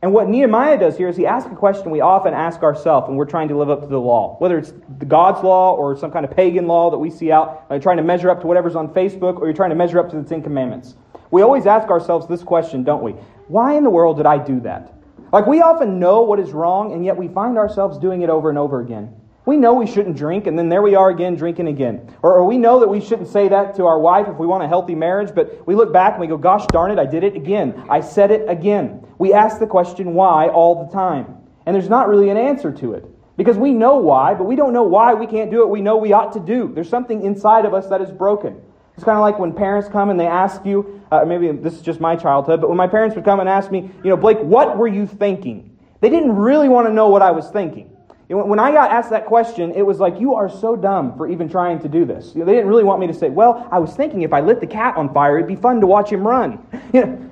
And 0.00 0.12
what 0.12 0.28
Nehemiah 0.28 0.78
does 0.78 0.98
here 0.98 1.08
is 1.08 1.16
he 1.16 1.26
asks 1.26 1.50
a 1.50 1.56
question 1.56 1.90
we 1.90 2.02
often 2.02 2.34
ask 2.34 2.62
ourselves 2.62 3.08
when 3.08 3.16
we're 3.16 3.24
trying 3.24 3.48
to 3.48 3.56
live 3.56 3.70
up 3.70 3.80
to 3.80 3.86
the 3.86 3.98
law, 3.98 4.36
whether 4.38 4.58
it's 4.58 4.72
the 4.98 5.06
God's 5.06 5.42
law 5.42 5.74
or 5.74 5.96
some 5.96 6.12
kind 6.12 6.26
of 6.26 6.30
pagan 6.30 6.66
law 6.66 6.90
that 6.90 6.98
we 6.98 7.10
see 7.10 7.32
out, 7.32 7.64
uh, 7.70 7.78
trying 7.78 7.96
to 7.96 8.02
measure 8.02 8.30
up 8.30 8.42
to 8.42 8.46
whatever's 8.46 8.76
on 8.76 8.88
Facebook, 8.92 9.38
or 9.38 9.46
you're 9.46 9.56
trying 9.56 9.70
to 9.70 9.76
measure 9.76 9.98
up 9.98 10.10
to 10.10 10.16
the 10.16 10.22
Ten 10.22 10.42
Commandments. 10.42 10.94
We 11.34 11.42
always 11.42 11.66
ask 11.66 11.88
ourselves 11.88 12.28
this 12.28 12.44
question, 12.44 12.84
don't 12.84 13.02
we? 13.02 13.10
Why 13.48 13.74
in 13.74 13.82
the 13.82 13.90
world 13.90 14.18
did 14.18 14.24
I 14.24 14.38
do 14.38 14.60
that? 14.60 14.92
Like, 15.32 15.48
we 15.48 15.62
often 15.62 15.98
know 15.98 16.22
what 16.22 16.38
is 16.38 16.52
wrong, 16.52 16.92
and 16.92 17.04
yet 17.04 17.16
we 17.16 17.26
find 17.26 17.58
ourselves 17.58 17.98
doing 17.98 18.22
it 18.22 18.30
over 18.30 18.50
and 18.50 18.56
over 18.56 18.80
again. 18.80 19.12
We 19.44 19.56
know 19.56 19.74
we 19.74 19.88
shouldn't 19.88 20.16
drink, 20.16 20.46
and 20.46 20.56
then 20.56 20.68
there 20.68 20.80
we 20.80 20.94
are 20.94 21.10
again 21.10 21.34
drinking 21.34 21.66
again. 21.66 22.08
Or, 22.22 22.34
or, 22.34 22.44
we 22.44 22.56
know 22.56 22.78
that 22.78 22.88
we 22.88 23.00
shouldn't 23.00 23.26
say 23.26 23.48
that 23.48 23.74
to 23.74 23.84
our 23.84 23.98
wife 23.98 24.28
if 24.28 24.36
we 24.36 24.46
want 24.46 24.62
a 24.62 24.68
healthy 24.68 24.94
marriage, 24.94 25.34
but 25.34 25.66
we 25.66 25.74
look 25.74 25.92
back 25.92 26.12
and 26.12 26.20
we 26.20 26.28
go, 26.28 26.36
gosh 26.36 26.68
darn 26.68 26.92
it, 26.92 27.00
I 27.00 27.04
did 27.04 27.24
it 27.24 27.34
again. 27.34 27.84
I 27.90 28.00
said 28.00 28.30
it 28.30 28.48
again. 28.48 29.04
We 29.18 29.32
ask 29.32 29.58
the 29.58 29.66
question 29.66 30.14
why 30.14 30.46
all 30.50 30.86
the 30.86 30.92
time. 30.92 31.34
And 31.66 31.74
there's 31.74 31.88
not 31.88 32.08
really 32.08 32.30
an 32.30 32.36
answer 32.36 32.70
to 32.70 32.92
it. 32.92 33.06
Because 33.36 33.56
we 33.56 33.72
know 33.72 33.96
why, 33.96 34.34
but 34.34 34.44
we 34.44 34.54
don't 34.54 34.72
know 34.72 34.84
why 34.84 35.14
we 35.14 35.26
can't 35.26 35.50
do 35.50 35.62
it 35.62 35.68
we 35.68 35.80
know 35.80 35.96
we 35.96 36.12
ought 36.12 36.32
to 36.34 36.40
do. 36.40 36.70
There's 36.72 36.88
something 36.88 37.24
inside 37.24 37.64
of 37.64 37.74
us 37.74 37.88
that 37.88 38.00
is 38.00 38.12
broken. 38.12 38.62
It's 38.96 39.04
kind 39.04 39.16
of 39.16 39.22
like 39.22 39.38
when 39.38 39.52
parents 39.52 39.88
come 39.88 40.10
and 40.10 40.18
they 40.18 40.26
ask 40.26 40.64
you, 40.64 41.02
uh, 41.10 41.24
maybe 41.24 41.50
this 41.50 41.74
is 41.74 41.82
just 41.82 42.00
my 42.00 42.14
childhood, 42.14 42.60
but 42.60 42.68
when 42.68 42.76
my 42.76 42.86
parents 42.86 43.16
would 43.16 43.24
come 43.24 43.40
and 43.40 43.48
ask 43.48 43.70
me, 43.70 43.90
you 44.04 44.10
know, 44.10 44.16
Blake, 44.16 44.38
what 44.38 44.78
were 44.78 44.86
you 44.86 45.06
thinking? 45.06 45.76
They 46.00 46.10
didn't 46.10 46.36
really 46.36 46.68
want 46.68 46.86
to 46.86 46.92
know 46.92 47.08
what 47.08 47.22
I 47.22 47.30
was 47.30 47.50
thinking. 47.50 47.90
When 48.28 48.58
I 48.58 48.72
got 48.72 48.90
asked 48.90 49.10
that 49.10 49.26
question, 49.26 49.72
it 49.72 49.82
was 49.82 50.00
like, 50.00 50.18
you 50.18 50.34
are 50.34 50.48
so 50.48 50.76
dumb 50.76 51.16
for 51.16 51.28
even 51.28 51.48
trying 51.48 51.78
to 51.80 51.88
do 51.88 52.04
this. 52.04 52.32
You 52.34 52.40
know, 52.40 52.46
they 52.46 52.52
didn't 52.52 52.68
really 52.68 52.84
want 52.84 53.00
me 53.00 53.06
to 53.06 53.14
say, 53.14 53.28
well, 53.28 53.68
I 53.70 53.78
was 53.78 53.94
thinking 53.94 54.22
if 54.22 54.32
I 54.32 54.40
lit 54.40 54.60
the 54.60 54.66
cat 54.66 54.96
on 54.96 55.12
fire, 55.12 55.36
it'd 55.36 55.48
be 55.48 55.56
fun 55.56 55.80
to 55.80 55.86
watch 55.86 56.10
him 56.10 56.26
run. 56.26 56.64
You 56.94 57.00
know, 57.00 57.30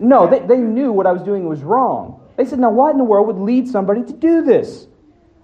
no, 0.00 0.26
they, 0.28 0.40
they 0.40 0.56
knew 0.56 0.90
what 0.90 1.06
I 1.06 1.12
was 1.12 1.22
doing 1.22 1.48
was 1.48 1.62
wrong. 1.62 2.20
They 2.36 2.44
said, 2.44 2.58
now 2.58 2.70
what 2.70 2.90
in 2.90 2.98
the 2.98 3.04
world 3.04 3.28
would 3.28 3.38
lead 3.38 3.68
somebody 3.68 4.02
to 4.02 4.12
do 4.12 4.42
this? 4.42 4.88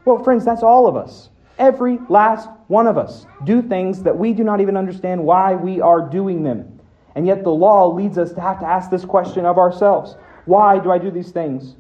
Well, 0.05 0.23
friends, 0.25 0.45
that's 0.45 0.65
all 0.65 0.89
of 0.89 0.97
us. 0.97 1.30
Every 1.61 1.99
last 2.09 2.49
one 2.69 2.87
of 2.87 2.97
us 2.97 3.27
do 3.45 3.61
things 3.61 4.03
that 4.03 4.17
we 4.17 4.33
do 4.33 4.43
not 4.43 4.63
even 4.63 4.79
understand 4.79 5.23
why 5.23 5.55
we 5.55 5.79
are 5.83 6.01
doing 6.01 6.43
them. 6.43 6.81
And 7.15 7.27
yet 7.27 7.45
the 7.45 7.51
law 7.51 7.87
leads 7.87 8.17
us 8.17 8.33
to 8.33 8.41
have 8.41 8.61
to 8.61 8.67
ask 8.67 8.91
this 8.91 9.05
question 9.05 9.45
of 9.45 9.59
ourselves 9.59 10.17
Why 10.47 10.79
do 10.79 10.91
I 10.91 10.97
do 10.97 11.11
these 11.11 11.33
things? 11.33 11.77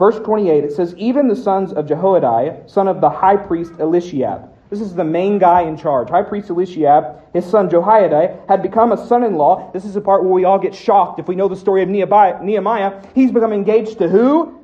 Verse 0.00 0.18
28, 0.18 0.64
it 0.64 0.72
says, 0.72 0.96
Even 0.96 1.28
the 1.28 1.36
sons 1.36 1.72
of 1.72 1.86
Jehoiada, 1.86 2.68
son 2.68 2.88
of 2.88 3.00
the 3.00 3.08
high 3.08 3.36
priest 3.36 3.72
Eliashib, 3.78 4.48
This 4.68 4.80
is 4.80 4.94
the 4.94 5.04
main 5.04 5.38
guy 5.38 5.62
in 5.62 5.76
charge. 5.76 6.10
High 6.10 6.22
priest 6.22 6.50
Eliashib, 6.50 7.04
his 7.32 7.44
son 7.46 7.70
Jehoiada, 7.70 8.36
had 8.48 8.62
become 8.62 8.90
a 8.90 9.06
son 9.06 9.22
in 9.22 9.36
law. 9.36 9.70
This 9.72 9.84
is 9.84 9.94
the 9.94 10.00
part 10.00 10.24
where 10.24 10.32
we 10.32 10.44
all 10.44 10.58
get 10.58 10.74
shocked 10.74 11.20
if 11.20 11.28
we 11.28 11.36
know 11.36 11.46
the 11.46 11.54
story 11.54 11.84
of 11.84 11.88
Nehemiah. 11.88 13.00
He's 13.14 13.30
become 13.30 13.52
engaged 13.52 13.98
to 13.98 14.08
who? 14.08 14.58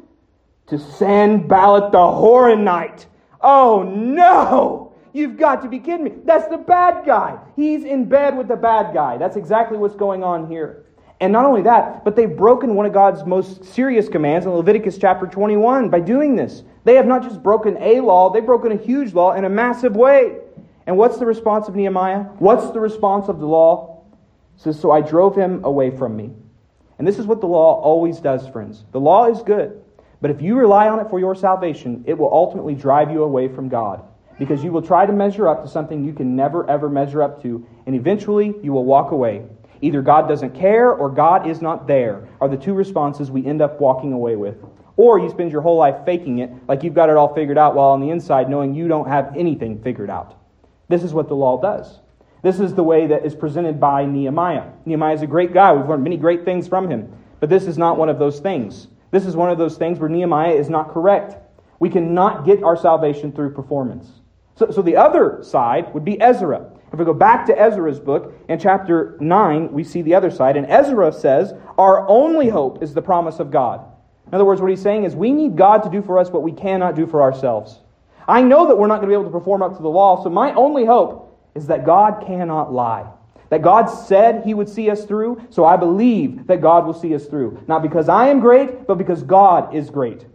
To 0.69 0.79
Sanballat 0.79 1.93
the 1.93 1.99
Horonite. 1.99 3.07
Oh 3.41 3.83
no! 3.83 4.95
You've 5.13 5.39
got 5.39 5.63
to 5.63 5.69
be 5.69 5.79
kidding 5.79 6.05
me. 6.05 6.13
That's 6.25 6.47
the 6.49 6.59
bad 6.59 7.07
guy. 7.07 7.39
He's 7.57 7.85
in 7.85 8.07
bed 8.07 8.37
with 8.37 8.49
the 8.49 8.57
bad 8.57 8.93
guy. 8.93 9.17
That's 9.17 9.37
exactly 9.37 9.79
what's 9.79 9.97
going 9.97 10.23
on 10.23 10.49
here. 10.49 10.85
And 11.21 11.33
not 11.33 11.47
only 11.47 11.63
that, 11.63 12.05
but 12.05 12.15
they've 12.15 12.37
broken 12.37 12.75
one 12.75 12.85
of 12.85 12.93
God's 12.93 13.25
most 13.25 13.65
serious 13.65 14.09
commands 14.09 14.45
in 14.45 14.53
Leviticus 14.53 14.99
chapter 14.99 15.27
21 15.27 15.89
by 15.89 16.01
doing 16.01 16.37
this. 16.37 16.63
They 16.85 16.97
have 16.97 17.07
not 17.07 17.23
just 17.23 17.43
broken 17.43 17.79
a 17.81 18.01
law, 18.01 18.31
they've 18.31 18.45
broken 18.45 18.73
a 18.73 18.77
huge 18.77 19.15
law 19.15 19.33
in 19.33 19.47
a 19.47 19.49
massive 19.49 19.97
way. 19.97 20.37
And 20.87 20.99
what's 20.99 21.19
the 21.19 21.27
response 21.27 21.69
of 21.69 21.75
Nehemiah? 21.75 22.25
What's 22.39 22.71
the 22.71 22.81
response 22.81 23.29
of 23.29 23.41
the 23.41 23.47
law? 23.47 24.03
It 24.57 24.63
says, 24.63 24.79
So 24.79 24.91
I 24.91 25.01
drove 25.01 25.35
him 25.35 25.65
away 25.65 25.97
from 25.97 26.15
me. 26.15 26.31
And 26.99 27.09
this 27.09 27.19
is 27.19 27.27
what 27.27 27.41
the 27.41 27.47
law 27.47 27.81
always 27.81 28.21
does, 28.21 28.47
friends. 28.49 28.85
The 28.93 29.01
law 29.01 29.27
is 29.27 29.43
good, 29.43 29.83
but 30.21 30.31
if 30.31 30.41
you 30.41 30.57
rely 30.57 30.89
on 30.89 31.01
it 31.01 31.11
for 31.11 31.19
your 31.19 31.35
salvation, 31.35 32.05
it 32.07 32.17
will 32.17 32.33
ultimately 32.33 32.75
drive 32.75 33.11
you 33.11 33.23
away 33.23 33.49
from 33.49 33.69
God. 33.69 34.03
Because 34.39 34.63
you 34.63 34.71
will 34.71 34.83
try 34.83 35.07
to 35.07 35.13
measure 35.13 35.49
up 35.49 35.63
to 35.63 35.69
something 35.69 36.05
you 36.05 36.13
can 36.13 36.37
never, 36.37 36.69
ever 36.69 36.89
measure 36.89 37.23
up 37.23 37.43
to, 37.43 37.67
and 37.87 37.95
eventually 37.95 38.55
you 38.63 38.73
will 38.73 38.85
walk 38.85 39.13
away. 39.13 39.45
Either 39.83 40.03
God 40.03 40.29
doesn't 40.29 40.55
care 40.55 40.91
or 40.91 41.11
God 41.11 41.47
is 41.47 41.61
not 41.61 41.87
there, 41.87 42.29
are 42.41 42.49
the 42.49 42.57
two 42.57 42.75
responses 42.75 43.31
we 43.31 43.47
end 43.47 43.63
up 43.63 43.81
walking 43.81 44.13
away 44.13 44.37
with. 44.37 44.57
Or 44.97 45.19
you 45.19 45.29
spend 45.29 45.53
your 45.53 45.61
whole 45.61 45.77
life 45.77 46.05
faking 46.07 46.39
it 46.39 46.51
like 46.67 46.83
you've 46.83 46.95
got 46.95 47.11
it 47.11 47.17
all 47.17 47.35
figured 47.35 47.59
out 47.59 47.75
while 47.75 47.91
on 47.91 48.01
the 48.01 48.11
inside 48.11 48.49
knowing 48.49 48.75
you 48.75 48.89
don't 48.89 49.09
have 49.09 49.37
anything 49.37 49.83
figured 49.83 50.09
out. 50.09 50.39
This 50.89 51.03
is 51.03 51.13
what 51.13 51.29
the 51.29 51.37
law 51.37 51.61
does. 51.61 52.01
This 52.43 52.61
is 52.61 52.75
the 52.75 52.83
way 52.83 53.07
that 53.09 53.27
is 53.27 53.35
presented 53.35 53.81
by 53.81 54.07
Nehemiah. 54.07 54.71
Nehemiah 54.85 55.15
is 55.15 55.23
a 55.23 55.27
great 55.27 55.53
guy. 55.53 55.73
We've 55.73 55.89
learned 55.89 56.05
many 56.05 56.17
great 56.17 56.45
things 56.45 56.69
from 56.69 56.89
him. 56.89 57.13
But 57.41 57.51
this 57.51 57.67
is 57.67 57.77
not 57.77 57.99
one 57.99 58.09
of 58.09 58.19
those 58.19 58.41
things. 58.41 58.89
This 59.17 59.25
is 59.25 59.35
one 59.35 59.49
of 59.49 59.57
those 59.57 59.79
things 59.79 59.99
where 59.99 60.11
Nehemiah 60.11 60.53
is 60.53 60.69
not 60.69 60.91
correct. 60.91 61.39
We 61.79 61.89
cannot 61.89 62.45
get 62.45 62.63
our 62.63 62.77
salvation 62.77 63.33
through 63.33 63.55
performance. 63.55 64.21
So, 64.57 64.71
so 64.71 64.83
the 64.83 64.97
other 64.97 65.39
side 65.43 65.95
would 65.95 66.05
be 66.05 66.21
Ezra. 66.21 66.71
If 66.93 66.99
we 66.99 67.07
go 67.07 67.15
back 67.15 67.47
to 67.47 67.59
Ezra's 67.59 67.99
book, 67.99 68.35
in 68.51 68.59
chapter 68.59 69.17
9, 69.19 69.73
we 69.73 69.85
see 69.85 70.03
the 70.03 70.15
other 70.15 70.31
side. 70.31 70.59
And 70.59 70.67
Ezra 70.67 71.11
says, 71.15 71.55
Our 71.79 72.07
only 72.07 72.51
hope 72.51 72.83
is 72.83 72.93
the 72.93 73.01
promise 73.01 73.39
of 73.39 73.51
God. 73.51 73.91
In 74.27 74.35
other 74.35 74.45
words, 74.45 74.61
what 74.61 74.69
he's 74.69 74.83
saying 74.83 75.05
is 75.05 75.17
we 75.17 75.33
need 75.33 75.57
God 75.57 75.83
to 75.85 75.89
do 75.89 76.03
for 76.03 76.19
us 76.19 76.29
what 76.29 76.43
we 76.43 76.53
cannot 76.53 76.95
do 76.95 77.07
for 77.07 77.23
ourselves. 77.23 77.81
I 78.29 78.43
know 78.43 78.67
that 78.67 78.77
we're 78.77 78.87
not 78.87 78.97
going 78.97 79.09
to 79.09 79.17
be 79.17 79.19
able 79.19 79.33
to 79.33 79.39
perform 79.39 79.63
up 79.63 79.75
to 79.79 79.83
the 79.83 79.89
law, 79.89 80.23
so 80.23 80.29
my 80.29 80.53
only 80.53 80.85
hope 80.85 81.41
is 81.55 81.69
that 81.69 81.87
God 81.87 82.23
cannot 82.27 82.71
lie. 82.71 83.11
That 83.51 83.63
God 83.63 83.87
said 83.87 84.45
he 84.45 84.55
would 84.55 84.69
see 84.69 84.91
us 84.91 85.05
through, 85.05 85.47
so 85.51 85.65
I 85.65 85.77
believe 85.77 86.47
that 86.49 86.61
God 86.61 86.85
will 86.85 86.95
see 86.95 87.15
us 87.15 87.27
through. 87.27 87.63
Not 87.69 87.83
because 87.83 88.09
I 88.09 88.29
am 88.29 88.41
great, 88.41 88.87
but 88.87 88.99
because 88.99 89.23
God 89.23 89.75
is 89.75 89.89
great. 89.91 90.27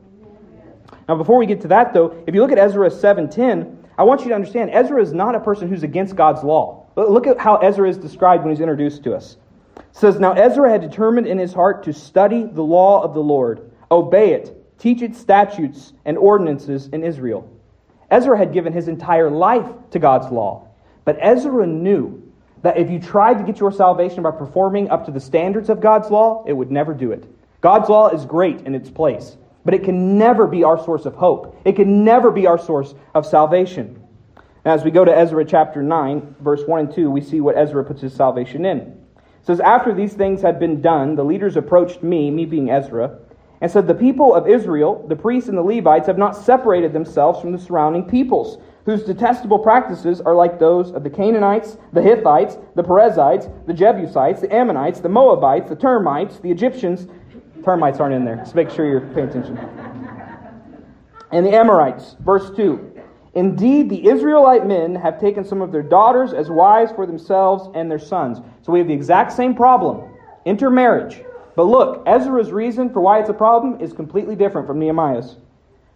Now, 1.10 1.16
before 1.16 1.38
we 1.38 1.46
get 1.46 1.62
to 1.62 1.68
that, 1.70 1.94
though, 1.94 2.24
if 2.26 2.34
you 2.34 2.42
look 2.42 2.52
at 2.52 2.58
Ezra 2.58 2.90
7.10, 2.90 3.78
I 3.98 4.04
want 4.04 4.22
you 4.22 4.30
to 4.30 4.36
understand 4.36 4.70
Ezra 4.72 5.02
is 5.02 5.14
not 5.14 5.36
a 5.36 5.40
person 5.40 5.68
who's 5.68 5.84
against 5.84 6.16
God's 6.16 6.44
law. 6.44 6.88
Look 6.96 7.28
at 7.28 7.38
how 7.38 7.58
Ezra 7.58 7.90
is 7.90 7.98
described 7.98 8.44
when 8.44 8.52
he's 8.52 8.62
introduced 8.62 9.04
to 9.04 9.16
us. 9.16 9.38
It 9.78 9.84
says, 9.92 10.20
Now 10.20 10.34
Ezra 10.34 10.70
had 10.70 10.82
determined 10.82 11.28
in 11.28 11.38
his 11.38 11.54
heart 11.54 11.84
to 11.84 11.94
study 11.94 12.44
the 12.44 12.62
law 12.62 13.02
of 13.02 13.14
the 13.14 13.22
Lord 13.22 13.72
obey 13.92 14.34
it, 14.34 14.80
teach 14.80 15.02
its 15.02 15.20
statutes 15.20 15.94
and 16.06 16.18
ordinances 16.18 16.88
in 16.88 17.04
Israel. 17.04 17.50
Ezra 18.10 18.38
had 18.38 18.54
given 18.54 18.74
his 18.74 18.88
entire 18.88 19.30
life 19.30 19.68
to 19.92 20.00
God's 20.00 20.32
law. 20.32 20.68
But 21.06 21.18
Ezra 21.20 21.68
knew 21.68 22.31
that 22.62 22.78
if 22.78 22.90
you 22.90 23.00
tried 23.00 23.38
to 23.40 23.44
get 23.44 23.60
your 23.60 23.72
salvation 23.72 24.24
by 24.24 24.32
performing 24.32 24.90
up 24.90 25.06
to 25.06 25.12
the 25.12 25.20
standards 25.20 25.70
of 25.70 25.82
God's 25.82 26.10
law, 26.10 26.44
it 26.48 26.54
would 26.54 26.72
never 26.72 26.94
do 26.94 27.12
it. 27.12 27.26
God's 27.62 27.90
law 27.90 28.10
is 28.10 28.26
great 28.26 28.62
in 28.62 28.76
its 28.76 28.90
place, 28.90 29.38
but 29.66 29.74
it 29.74 29.84
can 29.84 30.18
never 30.18 30.48
be 30.48 30.64
our 30.64 30.84
source 30.84 31.06
of 31.06 31.16
hope. 31.16 31.60
It 31.66 31.76
can 31.76 32.04
never 32.04 32.32
be 32.32 32.48
our 32.48 32.58
source 32.58 32.94
of 33.14 33.26
salvation. 33.26 33.98
as 34.64 34.84
we 34.84 34.92
go 34.92 35.04
to 35.04 35.16
Ezra 35.16 35.44
chapter 35.46 35.82
9, 35.82 36.36
verse 36.40 36.62
1 36.66 36.80
and 36.80 36.94
2, 36.94 37.10
we 37.10 37.22
see 37.22 37.42
what 37.42 37.58
Ezra 37.58 37.84
puts 37.84 38.02
his 38.02 38.14
salvation 38.14 38.66
in. 38.66 38.80
It 38.80 39.48
says, 39.48 39.60
After 39.60 39.94
these 39.94 40.14
things 40.14 40.42
had 40.42 40.60
been 40.60 40.82
done, 40.82 41.16
the 41.16 41.24
leaders 41.24 41.58
approached 41.58 42.04
me, 42.04 42.30
me 42.30 42.46
being 42.46 42.70
Ezra, 42.70 43.18
and 43.62 43.72
said, 43.72 43.88
The 43.88 43.94
people 43.94 44.34
of 44.34 44.48
Israel, 44.48 45.06
the 45.08 45.16
priests 45.16 45.48
and 45.48 45.58
the 45.58 45.62
Levites, 45.62 46.08
have 46.08 46.18
not 46.18 46.36
separated 46.36 46.92
themselves 46.92 47.40
from 47.40 47.52
the 47.52 47.60
surrounding 47.60 48.04
peoples, 48.04 48.58
whose 48.86 49.04
detestable 49.04 49.60
practices 49.60 50.20
are 50.20 50.36
like 50.36 50.60
those 50.60 50.92
of 50.92 51.04
the 51.04 51.10
Canaanites, 51.10 51.78
the 51.94 52.02
Hittites, 52.02 52.58
the 52.76 52.84
Perizzites, 52.84 53.48
the 53.68 53.74
Jebusites, 53.74 54.42
the 54.42 54.54
Ammonites, 54.54 55.00
the 55.00 55.10
Moabites, 55.10 55.70
the 55.70 55.76
termites, 55.76 56.40
the 56.40 56.50
Egyptians. 56.50 57.08
Termites 57.64 58.00
aren't 58.00 58.16
in 58.16 58.26
there. 58.26 58.38
Just 58.38 58.56
make 58.56 58.72
sure 58.72 58.90
you're 58.90 59.02
paying 59.14 59.30
attention. 59.30 59.58
And 61.32 61.46
the 61.46 61.56
Amorites. 61.56 62.16
Verse 62.22 62.50
2. 62.56 62.92
Indeed, 63.34 63.90
the 63.90 64.10
Israelite 64.10 64.66
men 64.66 64.94
have 64.96 65.20
taken 65.20 65.46
some 65.46 65.62
of 65.62 65.72
their 65.72 65.84
daughters 65.84 66.34
as 66.34 66.50
wives 66.50 66.92
for 66.92 67.06
themselves 67.06 67.70
and 67.76 67.90
their 67.90 68.00
sons. 68.00 68.40
So 68.62 68.74
we 68.74 68.80
have 68.80 68.88
the 68.88 68.94
exact 68.94 69.32
same 69.32 69.56
problem 69.56 70.10
intermarriage. 70.44 71.24
But 71.56 71.64
look, 71.64 72.04
Ezra's 72.06 72.52
reason 72.52 72.90
for 72.90 73.02
why 73.02 73.20
it's 73.20 73.30
a 73.30 73.34
problem 73.34 73.80
is 73.80 73.94
completely 73.94 74.36
different 74.36 74.68
from 74.68 74.80
Nehemiah's. 74.80 75.38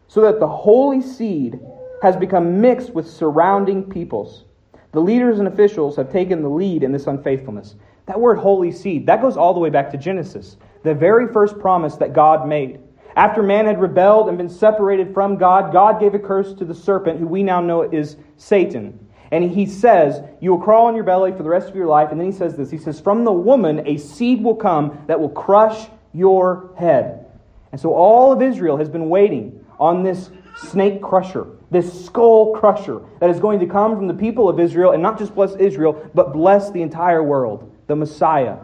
So 0.07 0.21
that 0.21 0.39
the 0.39 0.47
holy 0.47 1.01
seed 1.01 1.59
has 2.01 2.15
become 2.15 2.61
mixed 2.61 2.91
with 2.91 3.09
surrounding 3.09 3.83
peoples. 3.83 4.43
The 4.91 4.99
leaders 5.01 5.39
and 5.39 5.47
officials 5.47 5.95
have 5.95 6.11
taken 6.11 6.41
the 6.41 6.49
lead 6.49 6.83
in 6.83 6.91
this 6.91 7.07
unfaithfulness. 7.07 7.75
That 8.05 8.19
word 8.19 8.37
holy 8.37 8.71
seed, 8.71 9.07
that 9.07 9.21
goes 9.21 9.35
all 9.35 9.53
the 9.53 9.59
way 9.59 9.69
back 9.69 9.89
to 9.91 9.97
Genesis, 9.97 10.57
the 10.83 10.93
very 10.93 11.31
first 11.33 11.57
promise 11.59 11.95
that 11.95 12.13
God 12.13 12.47
made. 12.47 12.79
After 13.15 13.41
man 13.41 13.65
had 13.65 13.81
rebelled 13.81 14.27
and 14.29 14.37
been 14.37 14.49
separated 14.49 15.13
from 15.13 15.37
God, 15.37 15.71
God 15.71 15.99
gave 15.99 16.13
a 16.13 16.19
curse 16.19 16.53
to 16.55 16.65
the 16.65 16.75
serpent, 16.75 17.19
who 17.19 17.27
we 17.27 17.43
now 17.43 17.61
know 17.61 17.81
is 17.81 18.17
Satan. 18.37 18.99
And 19.31 19.51
he 19.51 19.65
says, 19.65 20.21
You 20.39 20.51
will 20.51 20.61
crawl 20.61 20.87
on 20.87 20.95
your 20.95 21.03
belly 21.03 21.31
for 21.31 21.43
the 21.43 21.49
rest 21.49 21.69
of 21.69 21.75
your 21.75 21.87
life. 21.87 22.11
And 22.11 22.19
then 22.19 22.31
he 22.31 22.37
says 22.37 22.55
this 22.55 22.71
He 22.71 22.77
says, 22.77 22.99
From 22.99 23.23
the 23.23 23.31
woman 23.31 23.87
a 23.87 23.97
seed 23.97 24.43
will 24.43 24.55
come 24.55 25.03
that 25.07 25.19
will 25.19 25.29
crush 25.29 25.87
your 26.13 26.71
head. 26.77 27.25
And 27.71 27.81
so 27.81 27.93
all 27.93 28.31
of 28.31 28.41
Israel 28.41 28.77
has 28.77 28.89
been 28.89 29.09
waiting 29.09 29.65
on 29.79 30.03
this 30.03 30.29
snake 30.55 31.01
crusher, 31.01 31.47
this 31.71 32.05
skull 32.05 32.53
crusher 32.53 33.01
that 33.19 33.29
is 33.29 33.39
going 33.39 33.59
to 33.59 33.65
come 33.65 33.95
from 33.95 34.07
the 34.07 34.13
people 34.13 34.47
of 34.47 34.59
Israel 34.59 34.91
and 34.91 35.03
not 35.03 35.19
just 35.19 35.35
bless 35.35 35.55
Israel, 35.55 36.09
but 36.13 36.31
bless 36.31 36.71
the 36.71 36.81
entire 36.81 37.21
world, 37.21 37.69
the 37.87 37.95
Messiah. 37.95 38.57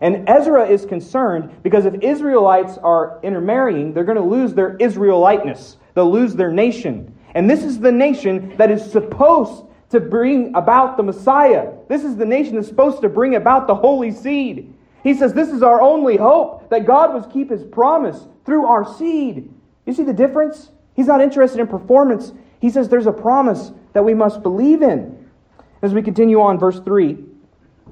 And 0.00 0.28
Ezra 0.28 0.66
is 0.66 0.84
concerned 0.84 1.62
because 1.62 1.86
if 1.86 1.94
Israelites 2.02 2.78
are 2.78 3.20
intermarrying, 3.22 3.92
they're 3.92 4.04
going 4.04 4.16
to 4.16 4.24
lose 4.24 4.54
their 4.54 4.76
Israeliteness. 4.78 5.76
They'll 5.94 6.10
lose 6.10 6.34
their 6.34 6.52
nation. 6.52 7.14
And 7.34 7.48
this 7.48 7.64
is 7.64 7.78
the 7.80 7.92
nation 7.92 8.56
that 8.56 8.70
is 8.70 8.90
supposed 8.90 9.63
to 9.90 10.00
bring 10.00 10.54
about 10.54 10.96
the 10.96 11.02
Messiah. 11.02 11.72
This 11.88 12.04
is 12.04 12.16
the 12.16 12.24
nation 12.24 12.56
that's 12.56 12.68
supposed 12.68 13.00
to 13.02 13.08
bring 13.08 13.34
about 13.34 13.66
the 13.66 13.74
holy 13.74 14.10
seed. 14.10 14.74
He 15.02 15.14
says 15.14 15.34
this 15.34 15.50
is 15.50 15.62
our 15.62 15.80
only 15.80 16.16
hope 16.16 16.70
that 16.70 16.86
God 16.86 17.12
would 17.12 17.30
keep 17.30 17.50
his 17.50 17.62
promise 17.62 18.26
through 18.44 18.66
our 18.66 18.90
seed. 18.96 19.52
You 19.86 19.92
see 19.92 20.02
the 20.02 20.14
difference? 20.14 20.70
He's 20.94 21.06
not 21.06 21.20
interested 21.20 21.60
in 21.60 21.66
performance. 21.66 22.32
He 22.60 22.70
says 22.70 22.88
there's 22.88 23.06
a 23.06 23.12
promise 23.12 23.72
that 23.92 24.04
we 24.04 24.14
must 24.14 24.42
believe 24.42 24.82
in. 24.82 25.28
As 25.82 25.92
we 25.92 26.00
continue 26.00 26.40
on, 26.40 26.58
verse 26.58 26.80
3, 26.80 27.18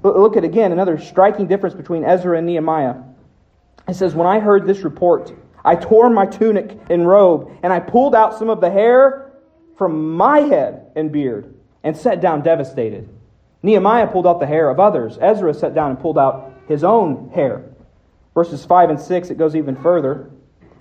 look 0.03 0.37
at 0.37 0.45
again 0.45 0.73
another 0.73 0.99
striking 0.99 1.47
difference 1.47 1.75
between 1.75 2.05
Ezra 2.05 2.39
and 2.39 2.47
Nehemiah. 2.47 2.97
It 3.87 3.95
says, 3.95 4.15
When 4.15 4.27
I 4.27 4.41
heard 4.41 4.67
this 4.67 4.81
report, 4.81 5.33
I 5.65 5.77
tore 5.77 6.09
my 6.09 6.25
tunic 6.25 6.79
and 6.89 7.07
robe, 7.07 7.51
and 7.63 7.73
I 7.73 7.81
pulled 7.81 8.15
out 8.15 8.39
some 8.39 8.49
of 8.49 8.61
the 8.61 8.71
hair 8.71 9.33
from 9.77 10.17
my 10.17 10.41
head 10.41 10.91
and 10.97 11.13
beard 11.13 11.51
and 11.85 11.97
sat 11.97 12.21
down 12.21 12.43
devastated. 12.43 13.09
Nehemiah 13.62 14.07
pulled 14.07 14.27
out 14.27 14.41
the 14.41 14.47
hair 14.47 14.69
of 14.71 14.81
others. 14.81 15.19
Ezra 15.21 15.55
sat 15.55 15.75
down 15.75 15.91
and 15.91 16.01
pulled 16.01 16.19
out 16.19 16.53
his 16.69 16.83
own 16.85 17.31
hair. 17.35 17.65
Verses 18.35 18.65
5 18.65 18.91
and 18.91 19.01
6, 19.01 19.31
it 19.31 19.39
goes 19.39 19.55
even 19.55 19.77
further. 19.77 20.31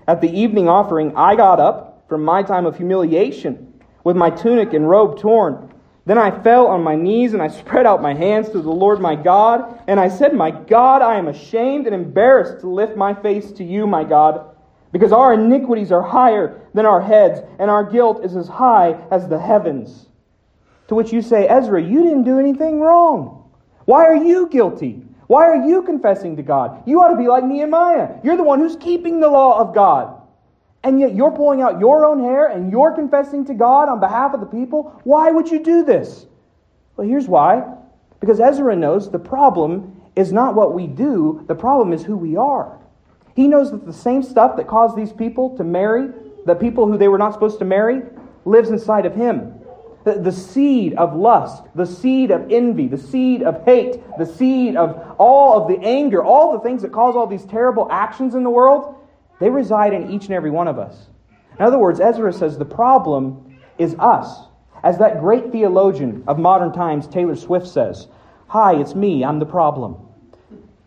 At 0.08 0.20
the 0.20 0.30
evening 0.30 0.68
offering, 0.68 1.16
I 1.16 1.36
got 1.36 1.60
up 1.60 2.04
from 2.08 2.24
my 2.24 2.42
time 2.42 2.66
of 2.66 2.76
humiliation 2.76 3.80
with 4.04 4.16
my 4.16 4.30
tunic 4.30 4.72
and 4.72 4.88
robe 4.88 5.18
torn. 5.18 5.72
Then 6.04 6.18
I 6.18 6.42
fell 6.42 6.66
on 6.66 6.82
my 6.82 6.96
knees 6.96 7.32
and 7.32 7.42
I 7.42 7.48
spread 7.48 7.86
out 7.86 8.02
my 8.02 8.14
hands 8.14 8.48
to 8.50 8.60
the 8.60 8.70
Lord 8.70 9.00
my 9.00 9.14
God. 9.14 9.80
And 9.86 10.00
I 10.00 10.08
said, 10.08 10.34
My 10.34 10.50
God, 10.50 11.02
I 11.02 11.16
am 11.16 11.28
ashamed 11.28 11.86
and 11.86 11.94
embarrassed 11.94 12.60
to 12.60 12.68
lift 12.68 12.96
my 12.96 13.14
face 13.14 13.52
to 13.52 13.64
you, 13.64 13.86
my 13.86 14.02
God, 14.02 14.56
because 14.90 15.12
our 15.12 15.34
iniquities 15.34 15.92
are 15.92 16.02
higher 16.02 16.60
than 16.74 16.86
our 16.86 17.00
heads, 17.00 17.40
and 17.60 17.70
our 17.70 17.84
guilt 17.84 18.24
is 18.24 18.34
as 18.34 18.48
high 18.48 18.98
as 19.10 19.28
the 19.28 19.38
heavens. 19.38 20.08
To 20.92 20.96
which 20.96 21.10
you 21.10 21.22
say, 21.22 21.48
Ezra, 21.48 21.82
you 21.82 22.02
didn't 22.02 22.24
do 22.24 22.38
anything 22.38 22.78
wrong. 22.78 23.50
Why 23.86 24.04
are 24.04 24.14
you 24.14 24.46
guilty? 24.48 25.02
Why 25.26 25.46
are 25.46 25.66
you 25.66 25.80
confessing 25.84 26.36
to 26.36 26.42
God? 26.42 26.86
You 26.86 27.00
ought 27.00 27.08
to 27.08 27.16
be 27.16 27.28
like 27.28 27.44
Nehemiah. 27.44 28.16
You're 28.22 28.36
the 28.36 28.42
one 28.42 28.58
who's 28.58 28.76
keeping 28.76 29.18
the 29.18 29.30
law 29.30 29.58
of 29.58 29.74
God. 29.74 30.20
And 30.84 31.00
yet 31.00 31.14
you're 31.14 31.30
pulling 31.30 31.62
out 31.62 31.80
your 31.80 32.04
own 32.04 32.22
hair 32.22 32.44
and 32.44 32.70
you're 32.70 32.92
confessing 32.92 33.46
to 33.46 33.54
God 33.54 33.88
on 33.88 34.00
behalf 34.00 34.34
of 34.34 34.40
the 34.40 34.46
people? 34.46 35.00
Why 35.04 35.30
would 35.30 35.50
you 35.50 35.64
do 35.64 35.82
this? 35.82 36.26
Well, 36.98 37.08
here's 37.08 37.26
why. 37.26 37.64
Because 38.20 38.38
Ezra 38.38 38.76
knows 38.76 39.10
the 39.10 39.18
problem 39.18 39.98
is 40.14 40.30
not 40.30 40.54
what 40.54 40.74
we 40.74 40.86
do, 40.86 41.42
the 41.48 41.54
problem 41.54 41.94
is 41.94 42.04
who 42.04 42.18
we 42.18 42.36
are. 42.36 42.78
He 43.34 43.48
knows 43.48 43.70
that 43.70 43.86
the 43.86 43.94
same 43.94 44.22
stuff 44.22 44.58
that 44.58 44.68
caused 44.68 44.94
these 44.94 45.14
people 45.14 45.56
to 45.56 45.64
marry, 45.64 46.10
the 46.44 46.54
people 46.54 46.86
who 46.86 46.98
they 46.98 47.08
were 47.08 47.16
not 47.16 47.32
supposed 47.32 47.60
to 47.60 47.64
marry, 47.64 48.02
lives 48.44 48.68
inside 48.68 49.06
of 49.06 49.14
him. 49.14 49.54
The, 50.04 50.14
the 50.14 50.32
seed 50.32 50.94
of 50.94 51.14
lust, 51.14 51.62
the 51.74 51.86
seed 51.86 52.30
of 52.30 52.50
envy, 52.50 52.88
the 52.88 52.98
seed 52.98 53.42
of 53.42 53.64
hate, 53.64 54.02
the 54.18 54.26
seed 54.26 54.76
of 54.76 55.16
all 55.18 55.62
of 55.62 55.68
the 55.68 55.86
anger, 55.86 56.24
all 56.24 56.52
the 56.52 56.60
things 56.60 56.82
that 56.82 56.92
cause 56.92 57.14
all 57.14 57.26
these 57.26 57.44
terrible 57.44 57.88
actions 57.90 58.34
in 58.34 58.42
the 58.42 58.50
world, 58.50 58.96
they 59.38 59.48
reside 59.48 59.92
in 59.92 60.10
each 60.10 60.24
and 60.24 60.32
every 60.32 60.50
one 60.50 60.68
of 60.68 60.78
us. 60.78 61.08
In 61.58 61.64
other 61.64 61.78
words, 61.78 62.00
Ezra 62.00 62.32
says 62.32 62.58
the 62.58 62.64
problem 62.64 63.58
is 63.78 63.94
us. 63.98 64.46
As 64.82 64.98
that 64.98 65.20
great 65.20 65.52
theologian 65.52 66.24
of 66.26 66.38
modern 66.38 66.72
times, 66.72 67.06
Taylor 67.06 67.36
Swift, 67.36 67.68
says, 67.68 68.08
Hi, 68.48 68.74
it's 68.80 68.94
me, 68.94 69.24
I'm 69.24 69.38
the 69.38 69.46
problem. 69.46 69.96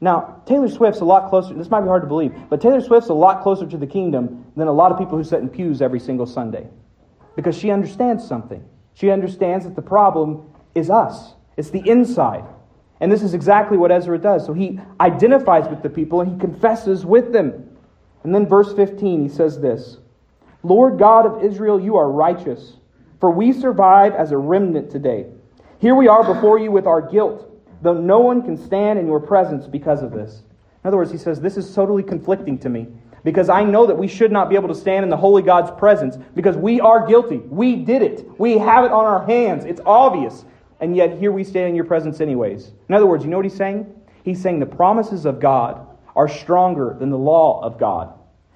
Now, 0.01 0.41
Taylor 0.45 0.67
Swift's 0.67 1.01
a 1.01 1.05
lot 1.05 1.29
closer, 1.29 1.53
this 1.53 1.69
might 1.69 1.81
be 1.81 1.87
hard 1.87 2.03
to 2.03 2.07
believe, 2.07 2.33
but 2.49 2.61
Taylor 2.61 2.81
Swift's 2.81 3.09
a 3.09 3.13
lot 3.13 3.41
closer 3.41 3.65
to 3.65 3.77
the 3.77 3.87
kingdom 3.87 4.45
than 4.55 4.67
a 4.67 4.71
lot 4.71 4.91
of 4.91 4.97
people 4.97 5.17
who 5.17 5.23
sit 5.23 5.39
in 5.39 5.49
pews 5.49 5.81
every 5.81 5.99
single 5.99 6.25
Sunday. 6.25 6.67
Because 7.35 7.57
she 7.57 7.71
understands 7.71 8.25
something. 8.25 8.63
She 8.95 9.11
understands 9.11 9.65
that 9.65 9.75
the 9.75 9.81
problem 9.81 10.51
is 10.73 10.89
us, 10.89 11.33
it's 11.55 11.69
the 11.69 11.87
inside. 11.87 12.45
And 13.01 13.11
this 13.11 13.21
is 13.21 13.33
exactly 13.33 13.77
what 13.77 13.91
Ezra 13.91 14.17
does. 14.17 14.45
So 14.45 14.53
he 14.53 14.79
identifies 15.01 15.67
with 15.67 15.83
the 15.83 15.89
people 15.89 16.21
and 16.21 16.31
he 16.31 16.39
confesses 16.39 17.05
with 17.05 17.33
them. 17.33 17.69
And 18.23 18.33
then, 18.33 18.47
verse 18.47 18.73
15, 18.73 19.21
he 19.21 19.29
says 19.29 19.59
this 19.59 19.97
Lord 20.63 20.97
God 20.97 21.25
of 21.25 21.43
Israel, 21.43 21.79
you 21.79 21.97
are 21.97 22.09
righteous, 22.09 22.77
for 23.19 23.31
we 23.31 23.53
survive 23.53 24.13
as 24.13 24.31
a 24.31 24.37
remnant 24.37 24.89
today. 24.89 25.27
Here 25.79 25.93
we 25.93 26.07
are 26.07 26.23
before 26.23 26.57
you 26.57 26.71
with 26.71 26.87
our 26.87 27.01
guilt, 27.01 27.47
though 27.81 27.93
no 27.93 28.19
one 28.19 28.41
can 28.41 28.57
stand 28.57 28.97
in 28.97 29.07
your 29.07 29.19
presence 29.19 29.67
because 29.67 30.01
of 30.01 30.11
this. 30.11 30.41
In 30.83 30.87
other 30.87 30.97
words, 30.97 31.11
he 31.11 31.17
says, 31.17 31.41
This 31.41 31.57
is 31.57 31.75
totally 31.75 32.01
conflicting 32.01 32.57
to 32.59 32.69
me 32.69 32.87
because 33.25 33.49
I 33.49 33.63
know 33.63 33.87
that 33.87 33.97
we 33.97 34.07
should 34.07 34.31
not 34.31 34.49
be 34.49 34.55
able 34.55 34.67
to 34.67 34.75
stand 34.75 35.03
in 35.03 35.09
the 35.09 35.17
holy 35.17 35.41
God's 35.41 35.71
presence 35.71 36.15
because 36.35 36.55
we 36.55 36.79
are 36.79 37.07
guilty. 37.07 37.37
We 37.37 37.75
did 37.75 38.03
it. 38.03 38.39
We 38.39 38.59
have 38.59 38.85
it 38.85 38.91
on 38.91 39.03
our 39.03 39.25
hands. 39.25 39.65
It's 39.65 39.81
obvious. 39.83 40.45
And 40.79 40.95
yet 40.95 41.17
here 41.17 41.31
we 41.31 41.43
stand 41.43 41.69
in 41.69 41.75
your 41.75 41.85
presence 41.85 42.21
anyways. 42.21 42.71
In 42.87 42.93
other 42.93 43.07
words, 43.07 43.23
you 43.23 43.31
know 43.31 43.37
what 43.37 43.45
he's 43.45 43.55
saying? 43.55 43.91
He's 44.23 44.39
saying 44.39 44.59
the 44.59 44.67
promises 44.67 45.25
of 45.25 45.39
God 45.39 45.87
are 46.15 46.29
stronger 46.29 46.95
than 46.99 47.09
the 47.09 47.17
law 47.17 47.61
of 47.63 47.79
God. 47.79 48.13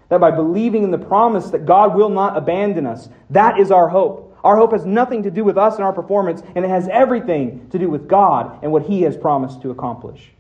That 0.10 0.20
by 0.20 0.30
believing 0.30 0.84
in 0.84 0.92
the 0.92 1.00
promise 1.00 1.50
that 1.50 1.66
God 1.66 1.96
will 1.96 2.10
not 2.10 2.38
abandon 2.38 2.86
us, 2.86 3.10
that 3.32 3.60
is 3.60 3.72
our 3.72 3.90
hope. 3.90 4.38
Our 4.44 4.56
hope 4.56 4.72
has 4.74 4.86
nothing 4.86 5.24
to 5.24 5.32
do 5.32 5.44
with 5.44 5.58
us 5.58 5.76
and 5.76 5.84
our 5.84 5.94
performance, 5.94 6.44
and 6.56 6.64
it 6.64 6.70
has 6.70 6.88
everything 6.90 7.68
to 7.72 7.80
do 7.80 7.90
with 7.90 8.08
God 8.08 8.60
and 8.62 8.72
what 8.72 8.84
He 8.84 9.02
has 9.02 9.18
promised 9.18 9.64
to 9.64 9.72
accomplish. 9.72 10.32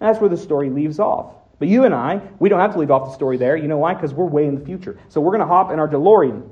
And 0.00 0.08
that's 0.08 0.18
where 0.18 0.30
the 0.30 0.36
story 0.36 0.70
leaves 0.70 0.98
off. 0.98 1.34
But 1.60 1.68
you 1.68 1.84
and 1.84 1.94
I, 1.94 2.20
we 2.40 2.48
don't 2.48 2.58
have 2.58 2.72
to 2.72 2.78
leave 2.80 2.90
off 2.90 3.08
the 3.08 3.14
story 3.14 3.36
there. 3.36 3.56
You 3.56 3.68
know 3.68 3.78
why? 3.78 3.94
Because 3.94 4.12
we're 4.12 4.24
way 4.24 4.46
in 4.46 4.58
the 4.58 4.64
future. 4.64 4.98
So 5.08 5.20
we're 5.20 5.30
going 5.30 5.42
to 5.42 5.46
hop 5.46 5.70
in 5.70 5.78
our 5.78 5.86
DeLorean 5.86 6.42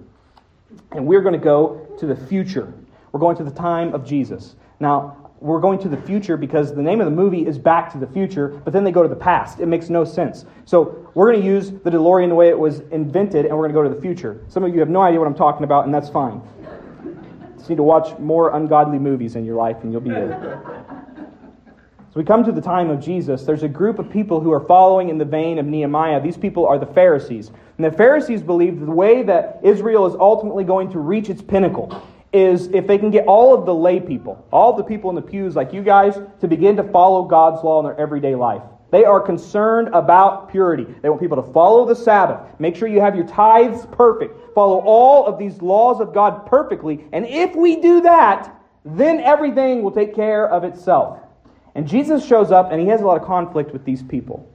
and 0.93 1.07
we're 1.07 1.23
going 1.23 1.33
to 1.33 1.45
go 1.45 1.97
to 1.99 2.07
the 2.07 2.15
future. 2.15 2.73
We're 3.11 3.21
going 3.21 3.37
to 3.39 3.45
the 3.45 3.51
time 3.51 3.95
of 3.95 4.05
Jesus. 4.05 4.55
Now, 4.81 5.33
we're 5.41 5.61
going 5.61 5.79
to 5.81 5.89
the 5.89 5.97
future 5.97 6.37
because 6.37 6.75
the 6.75 6.83
name 6.83 7.01
of 7.01 7.07
the 7.07 7.13
movie 7.13 7.47
is 7.47 7.59
Back 7.59 7.91
to 7.93 7.99
the 7.99 8.07
Future, 8.09 8.49
but 8.49 8.73
then 8.73 8.85
they 8.85 8.91
go 8.91 9.03
to 9.03 9.09
the 9.09 9.17
past. 9.17 9.61
It 9.61 9.67
makes 9.67 9.89
no 9.89 10.05
sense. 10.05 10.45
So 10.65 11.11
we're 11.15 11.31
going 11.31 11.41
to 11.41 11.47
use 11.47 11.71
the 11.71 11.91
DeLorean 11.91 12.29
the 12.29 12.35
way 12.35 12.49
it 12.49 12.59
was 12.59 12.81
invented, 12.91 13.47
and 13.47 13.57
we're 13.57 13.69
going 13.69 13.75
to 13.75 13.81
go 13.81 13.89
to 13.89 13.95
the 13.95 14.01
future. 14.01 14.45
Some 14.49 14.65
of 14.65 14.75
you 14.75 14.81
have 14.81 14.89
no 14.89 15.01
idea 15.01 15.21
what 15.21 15.29
I'm 15.29 15.37
talking 15.37 15.65
about, 15.65 15.85
and 15.85 15.95
that's 15.95 16.09
fine. 16.09 16.43
Just 17.57 17.71
need 17.71 17.77
to 17.77 17.83
watch 17.85 18.19
more 18.19 18.57
ungodly 18.57 18.99
movies 18.99 19.37
in 19.37 19.45
your 19.45 19.57
life, 19.57 19.77
and 19.83 19.93
you'll 19.93 20.01
be 20.01 20.11
there. 20.11 20.78
We 22.19 22.25
come 22.25 22.43
to 22.47 22.51
the 22.51 22.61
time 22.61 22.91
of 22.91 22.99
Jesus. 22.99 23.45
There's 23.45 23.63
a 23.63 23.69
group 23.69 24.01
of 24.01 24.11
people 24.11 24.41
who 24.41 24.53
are 24.53 24.67
following 24.67 25.09
in 25.09 25.19
the 25.19 25.25
vein 25.25 25.61
of 25.61 25.67
Nehemiah. 25.67 26.21
These 26.21 26.37
people 26.37 26.67
are 26.67 26.77
the 26.77 26.85
Pharisees. 26.85 27.53
And 27.77 27.87
the 27.87 27.93
Pharisees 27.93 28.43
believe 28.43 28.81
the 28.81 28.91
way 28.91 29.23
that 29.23 29.61
Israel 29.63 30.05
is 30.05 30.17
ultimately 30.19 30.65
going 30.65 30.91
to 30.91 30.99
reach 30.99 31.31
its 31.31 31.41
pinnacle 31.41 32.03
is 32.33 32.67
if 32.73 32.89
they 32.89 32.99
can 32.99 33.13
get 33.13 33.29
all 33.29 33.55
of 33.55 33.67
the 33.67 33.73
lay 33.75 34.01
people, 34.01 34.45
all 34.51 34.73
the 34.73 34.83
people 34.83 35.11
in 35.11 35.15
the 35.15 35.23
pews 35.23 35.55
like 35.55 35.73
you 35.73 35.81
guys, 35.81 36.19
to 36.41 36.49
begin 36.49 36.75
to 36.79 36.83
follow 36.83 37.23
God's 37.23 37.63
law 37.63 37.79
in 37.79 37.85
their 37.85 38.01
everyday 38.01 38.35
life. 38.35 38.63
They 38.91 39.05
are 39.05 39.21
concerned 39.21 39.91
about 39.95 40.51
purity. 40.51 40.93
They 41.01 41.09
want 41.09 41.21
people 41.21 41.41
to 41.41 41.53
follow 41.53 41.87
the 41.87 41.95
Sabbath. 41.95 42.41
Make 42.59 42.75
sure 42.75 42.89
you 42.89 43.01
have 43.01 43.15
your 43.15 43.29
tithes 43.29 43.87
perfect. 43.93 44.57
Follow 44.57 44.81
all 44.81 45.25
of 45.25 45.39
these 45.39 45.63
laws 45.63 46.01
of 46.01 46.13
God 46.13 46.47
perfectly. 46.47 47.05
And 47.13 47.25
if 47.25 47.55
we 47.55 47.77
do 47.77 48.01
that, 48.01 48.53
then 48.85 49.21
everything 49.21 49.85
will 49.85 49.93
take 49.93 50.17
care 50.17 50.49
of 50.49 50.65
itself. 50.65 51.21
And 51.79 51.87
Jesus 51.87 52.27
shows 52.27 52.51
up 52.51 52.73
and 52.73 52.81
he 52.81 52.89
has 52.89 53.03
a 53.03 53.07
lot 53.07 53.21
of 53.21 53.25
conflict 53.25 53.73
with 53.73 53.85
these 53.85 54.03
people. 54.03 54.53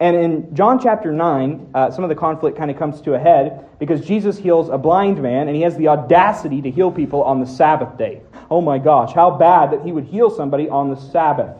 And 0.00 0.16
in 0.16 0.56
John 0.56 0.80
chapter 0.82 1.12
9, 1.12 1.70
uh, 1.72 1.92
some 1.92 2.02
of 2.02 2.08
the 2.10 2.16
conflict 2.16 2.58
kind 2.58 2.68
of 2.68 2.76
comes 2.76 3.00
to 3.02 3.14
a 3.14 3.18
head 3.18 3.64
because 3.78 4.04
Jesus 4.04 4.36
heals 4.36 4.68
a 4.70 4.76
blind 4.76 5.22
man 5.22 5.46
and 5.46 5.54
he 5.54 5.62
has 5.62 5.76
the 5.76 5.86
audacity 5.86 6.60
to 6.62 6.72
heal 6.72 6.90
people 6.90 7.22
on 7.22 7.38
the 7.38 7.46
Sabbath 7.46 7.96
day. 7.96 8.22
Oh 8.50 8.60
my 8.60 8.78
gosh, 8.78 9.14
how 9.14 9.30
bad 9.30 9.70
that 9.70 9.82
he 9.84 9.92
would 9.92 10.06
heal 10.06 10.30
somebody 10.30 10.68
on 10.68 10.90
the 10.90 10.96
Sabbath. 10.96 11.56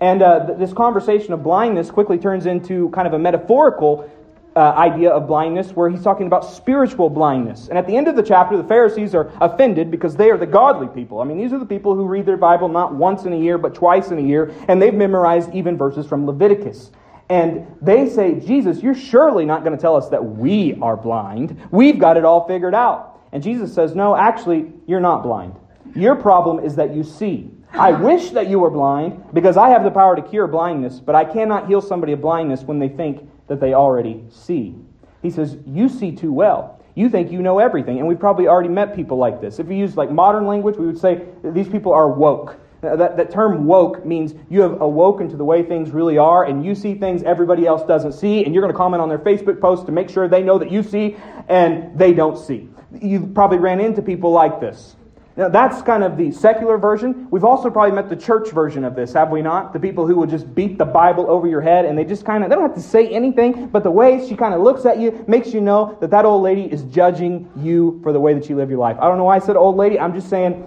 And 0.00 0.20
uh, 0.20 0.54
this 0.58 0.72
conversation 0.72 1.32
of 1.32 1.44
blindness 1.44 1.88
quickly 1.92 2.18
turns 2.18 2.46
into 2.46 2.90
kind 2.90 3.06
of 3.06 3.12
a 3.12 3.20
metaphorical 3.20 4.10
uh, 4.56 4.72
idea 4.72 5.10
of 5.10 5.26
blindness 5.26 5.72
where 5.72 5.90
he's 5.90 6.02
talking 6.02 6.26
about 6.26 6.44
spiritual 6.44 7.10
blindness. 7.10 7.68
And 7.68 7.76
at 7.76 7.86
the 7.86 7.94
end 7.94 8.08
of 8.08 8.16
the 8.16 8.22
chapter, 8.22 8.56
the 8.56 8.64
Pharisees 8.64 9.14
are 9.14 9.30
offended 9.40 9.90
because 9.90 10.16
they 10.16 10.30
are 10.30 10.38
the 10.38 10.46
godly 10.46 10.88
people. 10.88 11.20
I 11.20 11.24
mean, 11.24 11.36
these 11.36 11.52
are 11.52 11.58
the 11.58 11.66
people 11.66 11.94
who 11.94 12.06
read 12.06 12.24
their 12.24 12.38
Bible 12.38 12.68
not 12.68 12.94
once 12.94 13.24
in 13.24 13.34
a 13.34 13.38
year, 13.38 13.58
but 13.58 13.74
twice 13.74 14.10
in 14.10 14.18
a 14.18 14.22
year, 14.22 14.54
and 14.68 14.80
they've 14.80 14.94
memorized 14.94 15.54
even 15.54 15.76
verses 15.76 16.06
from 16.06 16.26
Leviticus. 16.26 16.90
And 17.28 17.66
they 17.82 18.08
say, 18.08 18.40
Jesus, 18.40 18.82
you're 18.82 18.94
surely 18.94 19.44
not 19.44 19.62
going 19.62 19.76
to 19.76 19.80
tell 19.80 19.96
us 19.96 20.08
that 20.08 20.24
we 20.24 20.78
are 20.80 20.96
blind. 20.96 21.60
We've 21.70 21.98
got 21.98 22.16
it 22.16 22.24
all 22.24 22.46
figured 22.46 22.74
out. 22.74 23.20
And 23.32 23.42
Jesus 23.42 23.74
says, 23.74 23.94
No, 23.94 24.16
actually, 24.16 24.72
you're 24.86 25.00
not 25.00 25.22
blind. 25.22 25.54
Your 25.94 26.14
problem 26.14 26.64
is 26.64 26.76
that 26.76 26.94
you 26.94 27.02
see. 27.02 27.50
I 27.72 27.90
wish 27.90 28.30
that 28.30 28.48
you 28.48 28.58
were 28.58 28.70
blind 28.70 29.22
because 29.34 29.56
I 29.56 29.68
have 29.70 29.84
the 29.84 29.90
power 29.90 30.16
to 30.16 30.22
cure 30.22 30.46
blindness, 30.46 31.00
but 31.00 31.14
I 31.14 31.24
cannot 31.24 31.66
heal 31.66 31.82
somebody 31.82 32.12
of 32.12 32.22
blindness 32.22 32.62
when 32.62 32.78
they 32.78 32.88
think 32.88 33.28
that 33.48 33.60
they 33.60 33.74
already 33.74 34.24
see. 34.30 34.74
He 35.22 35.30
says, 35.30 35.56
You 35.66 35.88
see 35.88 36.12
too 36.12 36.32
well. 36.32 36.80
You 36.94 37.10
think 37.10 37.30
you 37.30 37.42
know 37.42 37.58
everything. 37.58 37.98
And 37.98 38.08
we've 38.08 38.18
probably 38.18 38.48
already 38.48 38.70
met 38.70 38.96
people 38.96 39.18
like 39.18 39.40
this. 39.40 39.58
If 39.58 39.66
we 39.66 39.76
use 39.76 39.96
like 39.96 40.10
modern 40.10 40.46
language, 40.46 40.76
we 40.76 40.86
would 40.86 40.98
say 40.98 41.26
these 41.44 41.68
people 41.68 41.92
are 41.92 42.08
woke. 42.08 42.58
Uh, 42.82 42.96
that, 42.96 43.16
that 43.16 43.30
term 43.30 43.66
woke 43.66 44.04
means 44.04 44.34
you 44.48 44.60
have 44.60 44.80
awoken 44.80 45.28
to 45.28 45.36
the 45.36 45.44
way 45.44 45.62
things 45.62 45.90
really 45.90 46.18
are, 46.18 46.44
and 46.44 46.64
you 46.64 46.74
see 46.74 46.94
things 46.94 47.22
everybody 47.22 47.66
else 47.66 47.82
doesn't 47.86 48.12
see, 48.12 48.44
and 48.44 48.54
you're 48.54 48.62
going 48.62 48.72
to 48.72 48.76
comment 48.76 49.00
on 49.00 49.08
their 49.08 49.18
Facebook 49.18 49.60
post 49.60 49.86
to 49.86 49.92
make 49.92 50.08
sure 50.08 50.28
they 50.28 50.42
know 50.42 50.58
that 50.58 50.70
you 50.70 50.82
see 50.82 51.16
and 51.48 51.98
they 51.98 52.12
don't 52.12 52.38
see. 52.38 52.68
You 53.00 53.26
probably 53.34 53.58
ran 53.58 53.80
into 53.80 54.02
people 54.02 54.30
like 54.30 54.60
this. 54.60 54.96
Now, 55.36 55.50
that's 55.50 55.82
kind 55.82 56.02
of 56.02 56.16
the 56.16 56.30
secular 56.30 56.78
version. 56.78 57.28
We've 57.30 57.44
also 57.44 57.68
probably 57.68 57.94
met 57.94 58.08
the 58.08 58.16
church 58.16 58.50
version 58.52 58.84
of 58.84 58.94
this, 58.96 59.12
have 59.12 59.30
we 59.30 59.42
not? 59.42 59.74
The 59.74 59.78
people 59.78 60.06
who 60.06 60.16
would 60.16 60.30
just 60.30 60.54
beat 60.54 60.78
the 60.78 60.86
Bible 60.86 61.30
over 61.30 61.46
your 61.46 61.60
head 61.60 61.84
and 61.84 61.98
they 61.98 62.04
just 62.04 62.24
kind 62.24 62.42
of, 62.42 62.48
they 62.48 62.56
don't 62.56 62.64
have 62.64 62.74
to 62.74 62.80
say 62.82 63.06
anything, 63.08 63.66
but 63.66 63.82
the 63.82 63.90
way 63.90 64.26
she 64.26 64.34
kind 64.34 64.54
of 64.54 64.62
looks 64.62 64.86
at 64.86 64.98
you 64.98 65.22
makes 65.28 65.52
you 65.52 65.60
know 65.60 65.98
that 66.00 66.10
that 66.10 66.24
old 66.24 66.42
lady 66.42 66.62
is 66.62 66.84
judging 66.84 67.50
you 67.54 68.00
for 68.02 68.14
the 68.14 68.20
way 68.20 68.32
that 68.32 68.48
you 68.48 68.56
live 68.56 68.70
your 68.70 68.78
life. 68.78 68.96
I 68.98 69.08
don't 69.08 69.18
know 69.18 69.24
why 69.24 69.36
I 69.36 69.38
said 69.38 69.56
old 69.56 69.76
lady. 69.76 70.00
I'm 70.00 70.14
just 70.14 70.30
saying 70.30 70.66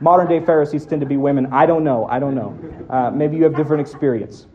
modern 0.00 0.28
day 0.28 0.44
Pharisees 0.44 0.84
tend 0.84 1.00
to 1.00 1.06
be 1.06 1.16
women. 1.16 1.46
I 1.50 1.64
don't 1.64 1.82
know. 1.82 2.06
I 2.06 2.18
don't 2.18 2.34
know. 2.34 2.58
Uh, 2.90 3.10
maybe 3.10 3.38
you 3.38 3.44
have 3.44 3.56
different 3.56 3.80
experience. 3.80 4.46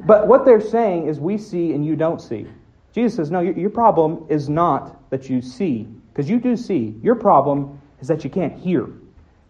But 0.00 0.26
what 0.26 0.44
they're 0.44 0.60
saying 0.60 1.06
is 1.06 1.20
we 1.20 1.38
see 1.38 1.72
and 1.72 1.86
you 1.86 1.94
don't 1.94 2.20
see. 2.20 2.48
Jesus 2.92 3.14
says, 3.14 3.30
no, 3.30 3.38
your, 3.40 3.56
your 3.56 3.70
problem 3.70 4.26
is 4.28 4.48
not 4.48 5.08
that 5.10 5.30
you 5.30 5.40
see, 5.40 5.86
because 6.12 6.28
you 6.28 6.40
do 6.40 6.56
see. 6.56 6.96
Your 7.00 7.14
problem 7.14 7.80
is 8.00 8.08
that 8.08 8.24
you 8.24 8.30
can't 8.30 8.58
hear. 8.58 8.88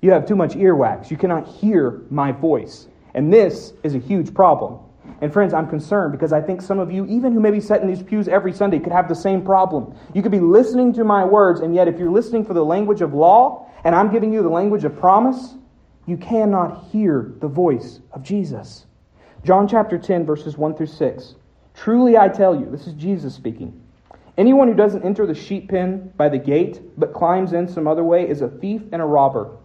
You 0.01 0.11
have 0.11 0.27
too 0.27 0.37
much 0.37 0.55
earwax. 0.55 1.11
You 1.11 1.17
cannot 1.17 1.47
hear 1.47 2.03
my 2.11 2.33
voice. 2.33 2.89
And 3.15 3.33
this 3.33 3.73
is 3.83 3.95
a 3.95 3.99
huge 3.99 4.35
problem. 4.35 4.81
And 5.21 5.33
friends, 5.33 5.55
I'm 5.55 5.69
concerned 5.69 6.13
because 6.13 6.33
I 6.33 6.41
think 6.41 6.61
some 6.61 6.79
of 6.79 6.91
you, 6.91 7.07
even 7.07 7.33
who 7.33 7.41
maybe 7.41 7.61
sit 7.61 7.81
in 7.81 7.87
these 7.87 8.03
pews 8.03 8.29
every 8.29 8.53
Sunday, 8.53 8.79
could 8.79 8.93
have 8.93 9.09
the 9.09 9.15
same 9.15 9.43
problem. 9.43 9.95
You 10.15 10.23
could 10.23 10.33
be 10.33 10.41
listening 10.41 10.93
to 10.95 11.05
my 11.05 11.25
words, 11.25 11.61
and 11.61 11.75
yet 11.75 11.89
if 11.89 11.99
you're 11.99 12.11
listening 12.11 12.45
for 12.45 12.55
the 12.55 12.65
language 12.65 13.01
of 13.01 13.15
law, 13.15 13.71
and 13.85 13.95
I'm 13.95 14.11
giving 14.11 14.33
you 14.33 14.43
the 14.43 14.49
language 14.49 14.85
of 14.85 14.99
promise, 14.99 15.55
you 16.07 16.17
cannot 16.17 16.85
hear 16.91 17.35
the 17.41 17.49
voice 17.49 18.01
of 18.13 18.23
Jesus. 18.23 18.87
John 19.45 19.69
chapter 19.69 19.99
10, 19.99 20.25
verses 20.25 20.57
1 20.57 20.75
through 20.75 20.87
6. 20.87 21.35
Truly 21.75 22.17
I 22.17 22.29
tell 22.29 22.59
you, 22.59 22.67
this 22.71 22.87
is 22.87 22.95
Jesus 22.95 23.35
speaking. 23.35 23.84
Anyone 24.37 24.67
who 24.67 24.75
doesn't 24.75 25.05
enter 25.05 25.27
the 25.27 25.35
sheep 25.35 25.69
pen 25.69 26.13
by 26.17 26.29
the 26.29 26.39
gate, 26.39 26.81
but 26.99 27.13
climbs 27.13 27.53
in 27.53 27.69
some 27.69 27.87
other 27.87 28.03
way, 28.03 28.29
is 28.29 28.43
a 28.43 28.49
thief 28.49 28.83
and 28.91 29.01
a 29.01 29.05
robber. 29.05 29.57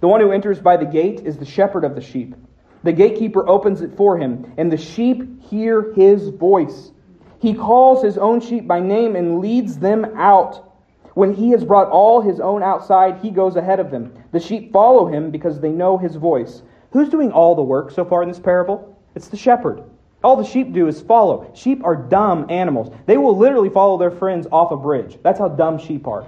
The 0.00 0.08
one 0.08 0.20
who 0.20 0.32
enters 0.32 0.58
by 0.58 0.76
the 0.76 0.86
gate 0.86 1.20
is 1.20 1.36
the 1.36 1.44
shepherd 1.44 1.84
of 1.84 1.94
the 1.94 2.00
sheep. 2.00 2.34
The 2.82 2.92
gatekeeper 2.92 3.48
opens 3.48 3.80
it 3.82 3.96
for 3.96 4.18
him, 4.18 4.52
and 4.56 4.72
the 4.72 4.76
sheep 4.76 5.40
hear 5.42 5.92
his 5.92 6.30
voice. 6.30 6.90
He 7.38 7.54
calls 7.54 8.02
his 8.02 8.18
own 8.18 8.40
sheep 8.40 8.66
by 8.66 8.80
name 8.80 9.14
and 9.14 9.38
leads 9.38 9.78
them 9.78 10.04
out. 10.16 10.66
When 11.14 11.34
he 11.34 11.50
has 11.50 11.64
brought 11.64 11.90
all 11.90 12.20
his 12.20 12.40
own 12.40 12.62
outside, 12.62 13.18
he 13.18 13.30
goes 13.30 13.56
ahead 13.56 13.78
of 13.78 13.90
them. 13.90 14.12
The 14.32 14.40
sheep 14.40 14.72
follow 14.72 15.06
him 15.06 15.30
because 15.30 15.60
they 15.60 15.70
know 15.70 15.96
his 15.96 16.16
voice. 16.16 16.62
Who's 16.92 17.08
doing 17.08 17.30
all 17.30 17.54
the 17.54 17.62
work 17.62 17.90
so 17.90 18.04
far 18.04 18.22
in 18.22 18.28
this 18.28 18.40
parable? 18.40 18.98
It's 19.14 19.28
the 19.28 19.36
shepherd. 19.36 19.82
All 20.22 20.36
the 20.36 20.44
sheep 20.44 20.72
do 20.72 20.86
is 20.86 21.00
follow. 21.00 21.50
Sheep 21.54 21.82
are 21.84 21.96
dumb 21.96 22.46
animals. 22.50 22.94
They 23.06 23.16
will 23.16 23.36
literally 23.36 23.70
follow 23.70 23.96
their 23.96 24.10
friends 24.10 24.46
off 24.52 24.70
a 24.70 24.76
bridge. 24.76 25.18
That's 25.22 25.38
how 25.38 25.48
dumb 25.48 25.78
sheep 25.78 26.06
are. 26.06 26.26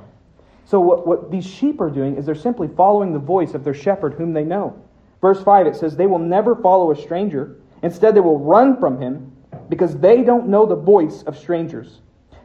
So, 0.64 0.80
what, 0.80 1.06
what 1.06 1.30
these 1.30 1.46
sheep 1.46 1.80
are 1.80 1.90
doing 1.90 2.16
is 2.16 2.24
they're 2.24 2.34
simply 2.34 2.68
following 2.68 3.12
the 3.12 3.18
voice 3.18 3.52
of 3.52 3.64
their 3.64 3.74
shepherd 3.74 4.14
whom 4.14 4.32
they 4.32 4.44
know. 4.44 4.80
Verse 5.20 5.42
5, 5.42 5.66
it 5.66 5.76
says, 5.76 5.96
They 5.96 6.06
will 6.06 6.18
never 6.18 6.56
follow 6.56 6.90
a 6.90 6.96
stranger. 6.96 7.56
Instead, 7.82 8.14
they 8.14 8.20
will 8.20 8.38
run 8.38 8.78
from 8.78 9.00
him 9.00 9.32
because 9.68 9.96
they 9.98 10.22
don't 10.22 10.48
know 10.48 10.64
the 10.64 10.76
voice 10.76 11.22
of 11.24 11.36
strangers. 11.36 12.00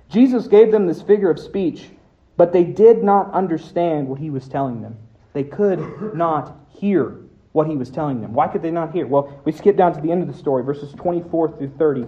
Jesus 0.09 0.47
gave 0.47 0.71
them 0.71 0.87
this 0.87 1.01
figure 1.01 1.29
of 1.29 1.39
speech, 1.39 1.89
but 2.35 2.51
they 2.51 2.63
did 2.63 3.03
not 3.03 3.31
understand 3.33 4.07
what 4.07 4.19
he 4.19 4.29
was 4.29 4.47
telling 4.47 4.81
them. 4.81 4.97
They 5.33 5.43
could 5.43 6.15
not 6.15 6.57
hear 6.69 7.17
what 7.51 7.67
he 7.67 7.75
was 7.75 7.89
telling 7.89 8.21
them. 8.21 8.33
Why 8.33 8.47
could 8.47 8.61
they 8.61 8.71
not 8.71 8.93
hear? 8.93 9.07
Well, 9.07 9.41
we 9.45 9.51
skip 9.51 9.77
down 9.77 9.93
to 9.93 10.01
the 10.01 10.11
end 10.11 10.21
of 10.21 10.27
the 10.27 10.37
story, 10.37 10.63
verses 10.63 10.93
24 10.93 11.57
through 11.57 11.71
30. 11.77 12.05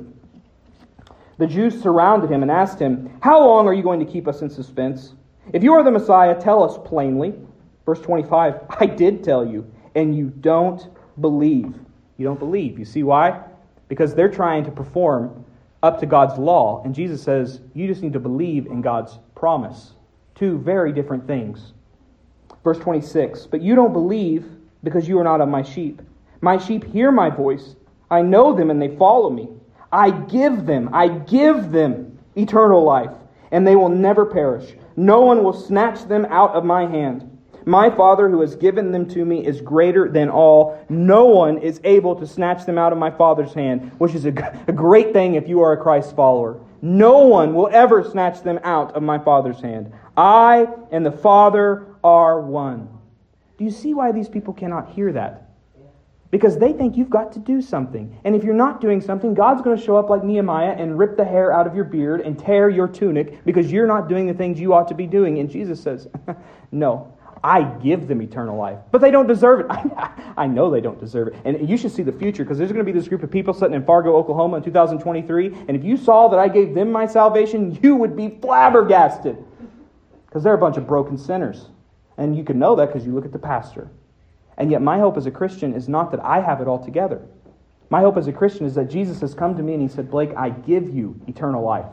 The 1.37 1.47
Jews 1.47 1.81
surrounded 1.81 2.29
him 2.29 2.41
and 2.41 2.51
asked 2.51 2.79
him, 2.79 3.17
How 3.21 3.39
long 3.39 3.67
are 3.67 3.73
you 3.73 3.81
going 3.81 3.99
to 3.99 4.05
keep 4.05 4.27
us 4.27 4.41
in 4.41 4.49
suspense? 4.49 5.13
If 5.53 5.63
you 5.63 5.73
are 5.73 5.83
the 5.83 5.91
Messiah, 5.91 6.39
tell 6.39 6.63
us 6.63 6.77
plainly. 6.87 7.33
Verse 7.85 8.01
25, 8.01 8.61
I 8.69 8.85
did 8.85 9.23
tell 9.23 9.45
you, 9.45 9.71
and 9.95 10.15
you 10.15 10.27
don't 10.27 10.87
believe. 11.21 11.73
You 12.17 12.25
don't 12.25 12.39
believe. 12.39 12.77
You 12.77 12.85
see 12.85 13.03
why? 13.03 13.41
Because 13.87 14.13
they're 14.13 14.29
trying 14.29 14.65
to 14.65 14.71
perform 14.71 15.45
up 15.81 15.99
to 16.01 16.05
God's 16.05 16.37
law, 16.37 16.83
and 16.83 16.93
Jesus 16.93 17.23
says, 17.23 17.61
You 17.73 17.87
just 17.87 18.01
need 18.01 18.13
to 18.13 18.19
believe 18.19 18.65
in 18.67 18.81
God's 18.81 19.17
promise. 19.33 19.93
Two 20.35 20.57
very 20.59 20.91
different 20.91 21.25
things. 21.25 21.73
Verse 22.63 22.79
26, 22.79 23.47
But 23.47 23.61
you 23.61 23.75
don't 23.75 23.93
believe 23.93 24.45
because 24.83 25.07
you 25.07 25.19
are 25.19 25.23
not 25.23 25.41
of 25.41 25.49
my 25.49 25.61
sheep. 25.61 26.01
My 26.41 26.57
sheep 26.57 26.83
hear 26.83 27.11
my 27.11 27.29
voice. 27.29 27.75
I 28.09 28.21
know 28.21 28.55
them 28.55 28.69
and 28.71 28.81
they 28.81 28.95
follow 28.95 29.29
me. 29.29 29.49
I 29.91 30.11
give 30.11 30.65
them, 30.65 30.89
I 30.93 31.07
give 31.07 31.71
them 31.71 32.19
eternal 32.35 32.83
life, 32.83 33.11
and 33.51 33.65
they 33.65 33.75
will 33.75 33.89
never 33.89 34.25
perish. 34.25 34.75
No 34.95 35.21
one 35.21 35.43
will 35.43 35.53
snatch 35.53 36.07
them 36.07 36.25
out 36.25 36.51
of 36.51 36.63
my 36.63 36.85
hand. 36.85 37.25
My 37.65 37.89
Father 37.89 38.29
who 38.29 38.41
has 38.41 38.55
given 38.55 38.91
them 38.91 39.07
to 39.09 39.25
me 39.25 39.45
is 39.45 39.61
greater 39.61 40.09
than 40.09 40.29
all. 40.29 40.83
No 40.89 41.25
one 41.25 41.57
is 41.57 41.81
able 41.83 42.15
to 42.15 42.25
snatch 42.25 42.65
them 42.65 42.77
out 42.77 42.91
of 42.91 42.97
my 42.97 43.11
Father's 43.11 43.53
hand, 43.53 43.91
which 43.97 44.15
is 44.15 44.25
a, 44.25 44.29
a 44.67 44.71
great 44.71 45.13
thing 45.13 45.35
if 45.35 45.47
you 45.47 45.61
are 45.61 45.73
a 45.73 45.77
Christ 45.77 46.15
follower. 46.15 46.59
No 46.81 47.19
one 47.19 47.53
will 47.53 47.69
ever 47.71 48.03
snatch 48.03 48.41
them 48.41 48.59
out 48.63 48.95
of 48.95 49.03
my 49.03 49.19
Father's 49.19 49.59
hand. 49.61 49.91
I 50.15 50.67
and 50.91 51.05
the 51.05 51.11
Father 51.11 51.87
are 52.03 52.41
one. 52.41 52.98
Do 53.59 53.65
you 53.65 53.71
see 53.71 53.93
why 53.93 54.13
these 54.13 54.29
people 54.29 54.53
cannot 54.53 54.89
hear 54.91 55.11
that? 55.11 55.49
Because 56.31 56.57
they 56.57 56.71
think 56.71 56.95
you've 56.95 57.09
got 57.09 57.33
to 57.33 57.39
do 57.39 57.61
something. 57.61 58.17
And 58.23 58.33
if 58.33 58.41
you're 58.41 58.53
not 58.53 58.79
doing 58.79 59.01
something, 59.01 59.33
God's 59.33 59.61
going 59.61 59.77
to 59.77 59.83
show 59.83 59.97
up 59.97 60.09
like 60.09 60.23
Nehemiah 60.23 60.75
and 60.77 60.97
rip 60.97 61.17
the 61.17 61.25
hair 61.25 61.51
out 61.51 61.67
of 61.67 61.75
your 61.75 61.83
beard 61.83 62.21
and 62.21 62.39
tear 62.39 62.69
your 62.69 62.87
tunic 62.87 63.43
because 63.43 63.69
you're 63.69 63.85
not 63.85 64.07
doing 64.07 64.27
the 64.27 64.33
things 64.33 64.61
you 64.61 64.73
ought 64.73 64.87
to 64.87 64.93
be 64.93 65.05
doing. 65.05 65.39
And 65.39 65.49
Jesus 65.49 65.81
says, 65.83 66.07
No, 66.71 67.17
I 67.43 67.63
give 67.63 68.07
them 68.07 68.21
eternal 68.21 68.57
life. 68.57 68.77
But 68.91 69.01
they 69.01 69.11
don't 69.11 69.27
deserve 69.27 69.61
it. 69.61 69.65
I 70.37 70.47
know 70.47 70.69
they 70.71 70.81
don't 70.81 70.99
deserve 70.99 71.29
it. 71.29 71.35
And 71.43 71.69
you 71.69 71.75
should 71.75 71.91
see 71.91 72.03
the 72.03 72.13
future 72.13 72.45
because 72.45 72.57
there's 72.57 72.71
going 72.71 72.85
to 72.85 72.89
be 72.89 72.97
this 72.97 73.09
group 73.09 73.23
of 73.23 73.31
people 73.31 73.53
sitting 73.53 73.75
in 73.75 73.83
Fargo, 73.83 74.15
Oklahoma 74.15 74.57
in 74.57 74.63
2023. 74.63 75.47
And 75.67 75.71
if 75.71 75.83
you 75.83 75.97
saw 75.97 76.29
that 76.29 76.39
I 76.39 76.47
gave 76.47 76.73
them 76.73 76.93
my 76.93 77.07
salvation, 77.07 77.77
you 77.83 77.97
would 77.97 78.15
be 78.15 78.37
flabbergasted 78.41 79.35
because 80.27 80.43
they're 80.43 80.53
a 80.53 80.59
bunch 80.59 80.77
of 80.77 80.87
broken 80.87 81.17
sinners. 81.17 81.65
And 82.19 82.35
you 82.35 82.43
can 82.43 82.59
know 82.59 82.75
that 82.75 82.87
because 82.87 83.05
you 83.05 83.13
look 83.13 83.25
at 83.25 83.31
the 83.31 83.39
pastor. 83.39 83.89
And 84.57 84.69
yet, 84.69 84.81
my 84.81 84.99
hope 84.99 85.15
as 85.15 85.25
a 85.25 85.31
Christian 85.31 85.73
is 85.73 85.87
not 85.87 86.11
that 86.11 86.19
I 86.19 86.41
have 86.41 86.59
it 86.59 86.67
all 86.67 86.83
together. 86.83 87.21
My 87.89 88.01
hope 88.01 88.17
as 88.17 88.27
a 88.27 88.33
Christian 88.33 88.65
is 88.65 88.75
that 88.75 88.89
Jesus 88.89 89.21
has 89.21 89.33
come 89.33 89.55
to 89.55 89.63
me 89.63 89.73
and 89.73 89.81
he 89.81 89.87
said, 89.87 90.11
Blake, 90.11 90.31
I 90.35 90.49
give 90.49 90.93
you 90.93 91.19
eternal 91.27 91.63
life. 91.63 91.85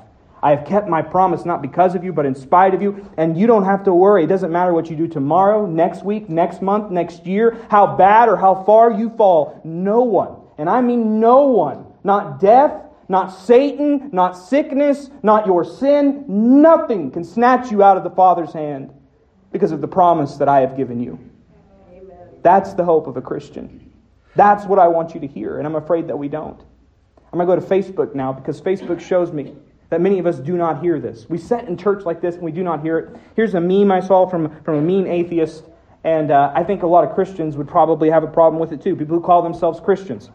I 0.42 0.50
have 0.50 0.66
kept 0.66 0.88
my 0.88 1.00
promise 1.00 1.44
not 1.44 1.62
because 1.62 1.94
of 1.94 2.02
you, 2.02 2.12
but 2.12 2.26
in 2.26 2.34
spite 2.34 2.74
of 2.74 2.82
you. 2.82 3.08
And 3.16 3.38
you 3.38 3.46
don't 3.46 3.64
have 3.64 3.84
to 3.84 3.94
worry. 3.94 4.24
It 4.24 4.26
doesn't 4.26 4.50
matter 4.50 4.74
what 4.74 4.90
you 4.90 4.96
do 4.96 5.06
tomorrow, 5.06 5.64
next 5.64 6.04
week, 6.04 6.28
next 6.28 6.60
month, 6.60 6.90
next 6.90 7.24
year, 7.24 7.64
how 7.70 7.96
bad 7.96 8.28
or 8.28 8.36
how 8.36 8.64
far 8.64 8.90
you 8.90 9.10
fall. 9.10 9.60
No 9.64 10.02
one, 10.02 10.36
and 10.58 10.68
I 10.68 10.80
mean 10.80 11.20
no 11.20 11.44
one, 11.44 11.86
not 12.02 12.40
death, 12.40 12.82
not 13.08 13.28
Satan, 13.28 14.10
not 14.12 14.32
sickness, 14.32 15.08
not 15.22 15.46
your 15.46 15.64
sin, 15.64 16.24
nothing 16.26 17.12
can 17.12 17.22
snatch 17.22 17.70
you 17.70 17.84
out 17.84 17.96
of 17.96 18.02
the 18.02 18.10
Father's 18.10 18.52
hand 18.52 18.92
because 19.52 19.72
of 19.72 19.80
the 19.80 19.88
promise 19.88 20.36
that 20.36 20.48
I 20.48 20.60
have 20.60 20.76
given 20.76 21.00
you. 21.00 21.18
Amen. 21.90 22.16
That's 22.42 22.74
the 22.74 22.84
hope 22.84 23.06
of 23.06 23.16
a 23.16 23.22
Christian. 23.22 23.92
That's 24.34 24.66
what 24.66 24.78
I 24.78 24.88
want 24.88 25.14
you 25.14 25.20
to 25.20 25.26
hear, 25.26 25.58
and 25.58 25.66
I'm 25.66 25.76
afraid 25.76 26.08
that 26.08 26.16
we 26.16 26.28
don't. 26.28 26.60
I'm 27.32 27.38
going 27.38 27.48
to 27.48 27.56
go 27.56 27.60
to 27.60 27.82
Facebook 27.82 28.14
now 28.14 28.32
because 28.32 28.60
Facebook 28.60 29.00
shows 29.00 29.32
me 29.32 29.54
that 29.90 30.00
many 30.00 30.18
of 30.18 30.26
us 30.26 30.38
do 30.38 30.56
not 30.56 30.82
hear 30.82 31.00
this. 31.00 31.26
We 31.28 31.38
sit 31.38 31.64
in 31.64 31.76
church 31.76 32.04
like 32.04 32.20
this 32.20 32.34
and 32.34 32.44
we 32.44 32.52
do 32.52 32.62
not 32.62 32.82
hear 32.82 32.98
it. 32.98 33.16
Here's 33.34 33.54
a 33.54 33.60
meme 33.60 33.92
I 33.92 34.00
saw 34.00 34.26
from, 34.26 34.60
from 34.62 34.76
a 34.76 34.80
mean 34.80 35.06
atheist, 35.06 35.64
and 36.04 36.30
uh, 36.30 36.52
I 36.54 36.64
think 36.64 36.82
a 36.82 36.86
lot 36.86 37.04
of 37.04 37.14
Christians 37.14 37.56
would 37.56 37.68
probably 37.68 38.10
have 38.10 38.22
a 38.22 38.28
problem 38.28 38.60
with 38.60 38.72
it 38.72 38.80
too. 38.80 38.96
People 38.96 39.16
who 39.16 39.22
call 39.22 39.42
themselves 39.42 39.80
Christians. 39.80 40.30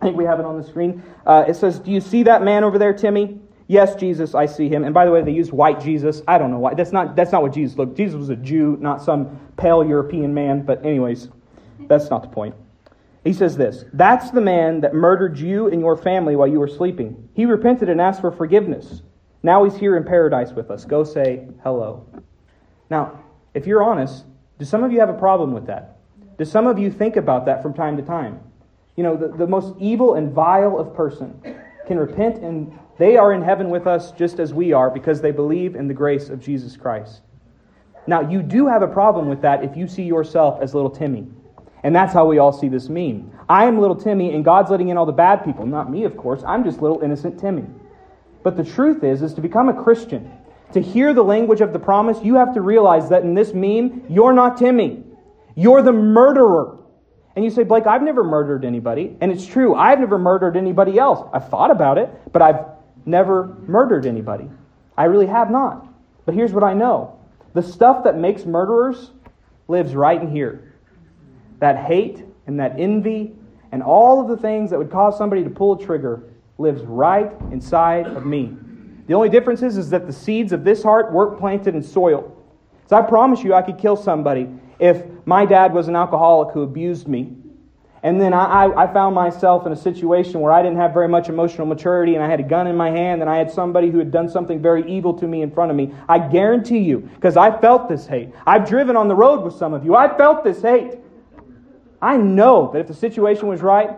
I 0.00 0.06
think 0.06 0.16
we 0.16 0.24
have 0.24 0.40
it 0.40 0.46
on 0.46 0.60
the 0.60 0.66
screen. 0.66 1.02
Uh, 1.24 1.44
it 1.46 1.54
says, 1.54 1.78
Do 1.78 1.90
you 1.92 2.00
see 2.00 2.24
that 2.24 2.42
man 2.42 2.64
over 2.64 2.78
there, 2.78 2.92
Timmy? 2.92 3.38
Yes, 3.72 3.94
Jesus, 3.94 4.34
I 4.34 4.44
see 4.44 4.68
him. 4.68 4.84
And 4.84 4.92
by 4.92 5.06
the 5.06 5.10
way, 5.10 5.22
they 5.22 5.32
used 5.32 5.50
white 5.50 5.80
Jesus. 5.80 6.20
I 6.28 6.36
don't 6.36 6.50
know 6.50 6.58
why. 6.58 6.74
That's 6.74 6.92
not, 6.92 7.16
that's 7.16 7.32
not 7.32 7.40
what 7.40 7.54
Jesus 7.54 7.78
looked. 7.78 7.96
Jesus 7.96 8.16
was 8.16 8.28
a 8.28 8.36
Jew, 8.36 8.76
not 8.82 9.00
some 9.00 9.40
pale 9.56 9.82
European 9.82 10.34
man. 10.34 10.60
But, 10.60 10.84
anyways, 10.84 11.28
that's 11.88 12.10
not 12.10 12.20
the 12.20 12.28
point. 12.28 12.54
He 13.24 13.32
says 13.32 13.56
this 13.56 13.86
That's 13.94 14.30
the 14.30 14.42
man 14.42 14.82
that 14.82 14.92
murdered 14.92 15.38
you 15.38 15.68
and 15.68 15.80
your 15.80 15.96
family 15.96 16.36
while 16.36 16.48
you 16.48 16.60
were 16.60 16.68
sleeping. 16.68 17.30
He 17.32 17.46
repented 17.46 17.88
and 17.88 17.98
asked 17.98 18.20
for 18.20 18.30
forgiveness. 18.30 19.00
Now 19.42 19.64
he's 19.64 19.76
here 19.76 19.96
in 19.96 20.04
paradise 20.04 20.52
with 20.52 20.70
us. 20.70 20.84
Go 20.84 21.02
say 21.02 21.48
hello. 21.62 22.06
Now, 22.90 23.24
if 23.54 23.66
you're 23.66 23.82
honest, 23.82 24.26
do 24.58 24.66
some 24.66 24.84
of 24.84 24.92
you 24.92 25.00
have 25.00 25.08
a 25.08 25.18
problem 25.18 25.54
with 25.54 25.64
that? 25.68 25.96
Do 26.36 26.44
some 26.44 26.66
of 26.66 26.78
you 26.78 26.90
think 26.90 27.16
about 27.16 27.46
that 27.46 27.62
from 27.62 27.72
time 27.72 27.96
to 27.96 28.02
time? 28.02 28.38
You 28.96 29.02
know, 29.02 29.16
the, 29.16 29.28
the 29.28 29.46
most 29.46 29.74
evil 29.80 30.16
and 30.16 30.30
vile 30.30 30.78
of 30.78 30.94
person 30.94 31.40
can 31.86 31.98
repent 31.98 32.42
and 32.44 32.78
they 32.98 33.16
are 33.16 33.32
in 33.32 33.42
heaven 33.42 33.70
with 33.70 33.86
us 33.86 34.12
just 34.12 34.38
as 34.38 34.52
we 34.52 34.72
are 34.72 34.90
because 34.90 35.20
they 35.20 35.30
believe 35.30 35.74
in 35.74 35.88
the 35.88 35.94
grace 35.94 36.28
of 36.28 36.40
Jesus 36.40 36.76
Christ. 36.76 37.22
Now, 38.06 38.28
you 38.28 38.42
do 38.42 38.66
have 38.66 38.82
a 38.82 38.88
problem 38.88 39.28
with 39.28 39.42
that 39.42 39.64
if 39.64 39.76
you 39.76 39.86
see 39.86 40.02
yourself 40.02 40.60
as 40.60 40.74
little 40.74 40.90
Timmy. 40.90 41.26
And 41.84 41.94
that's 41.94 42.12
how 42.12 42.26
we 42.26 42.38
all 42.38 42.52
see 42.52 42.68
this 42.68 42.88
meme. 42.88 43.32
I 43.48 43.64
am 43.64 43.80
little 43.80 43.96
Timmy, 43.96 44.34
and 44.34 44.44
God's 44.44 44.70
letting 44.70 44.88
in 44.88 44.96
all 44.96 45.06
the 45.06 45.12
bad 45.12 45.44
people. 45.44 45.66
Not 45.66 45.90
me, 45.90 46.04
of 46.04 46.16
course. 46.16 46.42
I'm 46.46 46.64
just 46.64 46.80
little 46.80 47.00
innocent 47.00 47.40
Timmy. 47.40 47.66
But 48.42 48.56
the 48.56 48.64
truth 48.64 49.04
is, 49.04 49.22
is 49.22 49.34
to 49.34 49.40
become 49.40 49.68
a 49.68 49.82
Christian, 49.82 50.30
to 50.72 50.80
hear 50.80 51.12
the 51.12 51.22
language 51.22 51.60
of 51.60 51.72
the 51.72 51.78
promise, 51.78 52.18
you 52.22 52.36
have 52.36 52.54
to 52.54 52.60
realize 52.60 53.08
that 53.10 53.22
in 53.22 53.34
this 53.34 53.52
meme, 53.52 54.04
you're 54.08 54.32
not 54.32 54.56
Timmy. 54.56 55.04
You're 55.54 55.82
the 55.82 55.92
murderer. 55.92 56.78
And 57.34 57.44
you 57.44 57.50
say, 57.50 57.62
Blake, 57.62 57.86
I've 57.86 58.02
never 58.02 58.24
murdered 58.24 58.64
anybody. 58.64 59.16
And 59.20 59.30
it's 59.30 59.46
true, 59.46 59.74
I've 59.74 60.00
never 60.00 60.18
murdered 60.18 60.56
anybody 60.56 60.98
else. 60.98 61.28
I've 61.32 61.48
thought 61.48 61.70
about 61.70 61.98
it, 61.98 62.10
but 62.32 62.42
I've 62.42 62.64
never 63.04 63.56
murdered 63.66 64.06
anybody. 64.06 64.48
I 64.96 65.04
really 65.04 65.26
have 65.26 65.50
not. 65.50 65.86
But 66.24 66.34
here's 66.34 66.52
what 66.52 66.64
I 66.64 66.74
know 66.74 67.18
the 67.54 67.62
stuff 67.62 68.04
that 68.04 68.16
makes 68.16 68.44
murderers 68.44 69.10
lives 69.68 69.94
right 69.94 70.20
in 70.20 70.30
here. 70.30 70.74
That 71.58 71.84
hate 71.84 72.24
and 72.46 72.58
that 72.58 72.78
envy 72.78 73.34
and 73.72 73.82
all 73.82 74.20
of 74.20 74.28
the 74.28 74.36
things 74.36 74.70
that 74.70 74.78
would 74.78 74.90
cause 74.90 75.16
somebody 75.16 75.44
to 75.44 75.50
pull 75.50 75.80
a 75.80 75.84
trigger 75.84 76.24
lives 76.58 76.82
right 76.82 77.32
inside 77.50 78.06
of 78.06 78.26
me. 78.26 78.56
The 79.06 79.14
only 79.14 79.28
difference 79.28 79.62
is, 79.62 79.76
is 79.76 79.90
that 79.90 80.06
the 80.06 80.12
seeds 80.12 80.52
of 80.52 80.64
this 80.64 80.82
heart 80.82 81.12
weren't 81.12 81.38
planted 81.38 81.74
in 81.74 81.82
soil. 81.82 82.36
So 82.88 82.96
I 82.96 83.02
promise 83.02 83.42
you 83.42 83.54
I 83.54 83.62
could 83.62 83.78
kill 83.78 83.96
somebody 83.96 84.48
if 84.78 85.04
my 85.24 85.44
dad 85.44 85.72
was 85.72 85.88
an 85.88 85.96
alcoholic 85.96 86.52
who 86.52 86.62
abused 86.62 87.08
me 87.08 87.36
and 88.04 88.20
then 88.20 88.34
I, 88.34 88.64
I 88.64 88.92
found 88.92 89.14
myself 89.14 89.64
in 89.64 89.72
a 89.72 89.76
situation 89.76 90.40
where 90.40 90.52
I 90.52 90.60
didn't 90.60 90.78
have 90.78 90.92
very 90.92 91.06
much 91.06 91.28
emotional 91.28 91.68
maturity 91.68 92.16
and 92.16 92.24
I 92.24 92.28
had 92.28 92.40
a 92.40 92.42
gun 92.42 92.66
in 92.66 92.76
my 92.76 92.90
hand 92.90 93.20
and 93.20 93.30
I 93.30 93.36
had 93.36 93.48
somebody 93.48 93.90
who 93.90 93.98
had 93.98 94.10
done 94.10 94.28
something 94.28 94.60
very 94.60 94.90
evil 94.90 95.14
to 95.18 95.28
me 95.28 95.42
in 95.42 95.52
front 95.52 95.70
of 95.70 95.76
me. 95.76 95.94
I 96.08 96.18
guarantee 96.18 96.80
you, 96.80 96.98
because 96.98 97.36
I 97.36 97.56
felt 97.60 97.88
this 97.88 98.06
hate. 98.06 98.30
I've 98.44 98.68
driven 98.68 98.96
on 98.96 99.06
the 99.06 99.14
road 99.14 99.44
with 99.44 99.54
some 99.54 99.72
of 99.72 99.84
you. 99.84 99.94
I 99.94 100.16
felt 100.16 100.42
this 100.42 100.62
hate. 100.62 100.98
I 102.00 102.16
know 102.16 102.70
that 102.72 102.80
if 102.80 102.88
the 102.88 102.94
situation 102.94 103.46
was 103.46 103.62
right, 103.62 103.90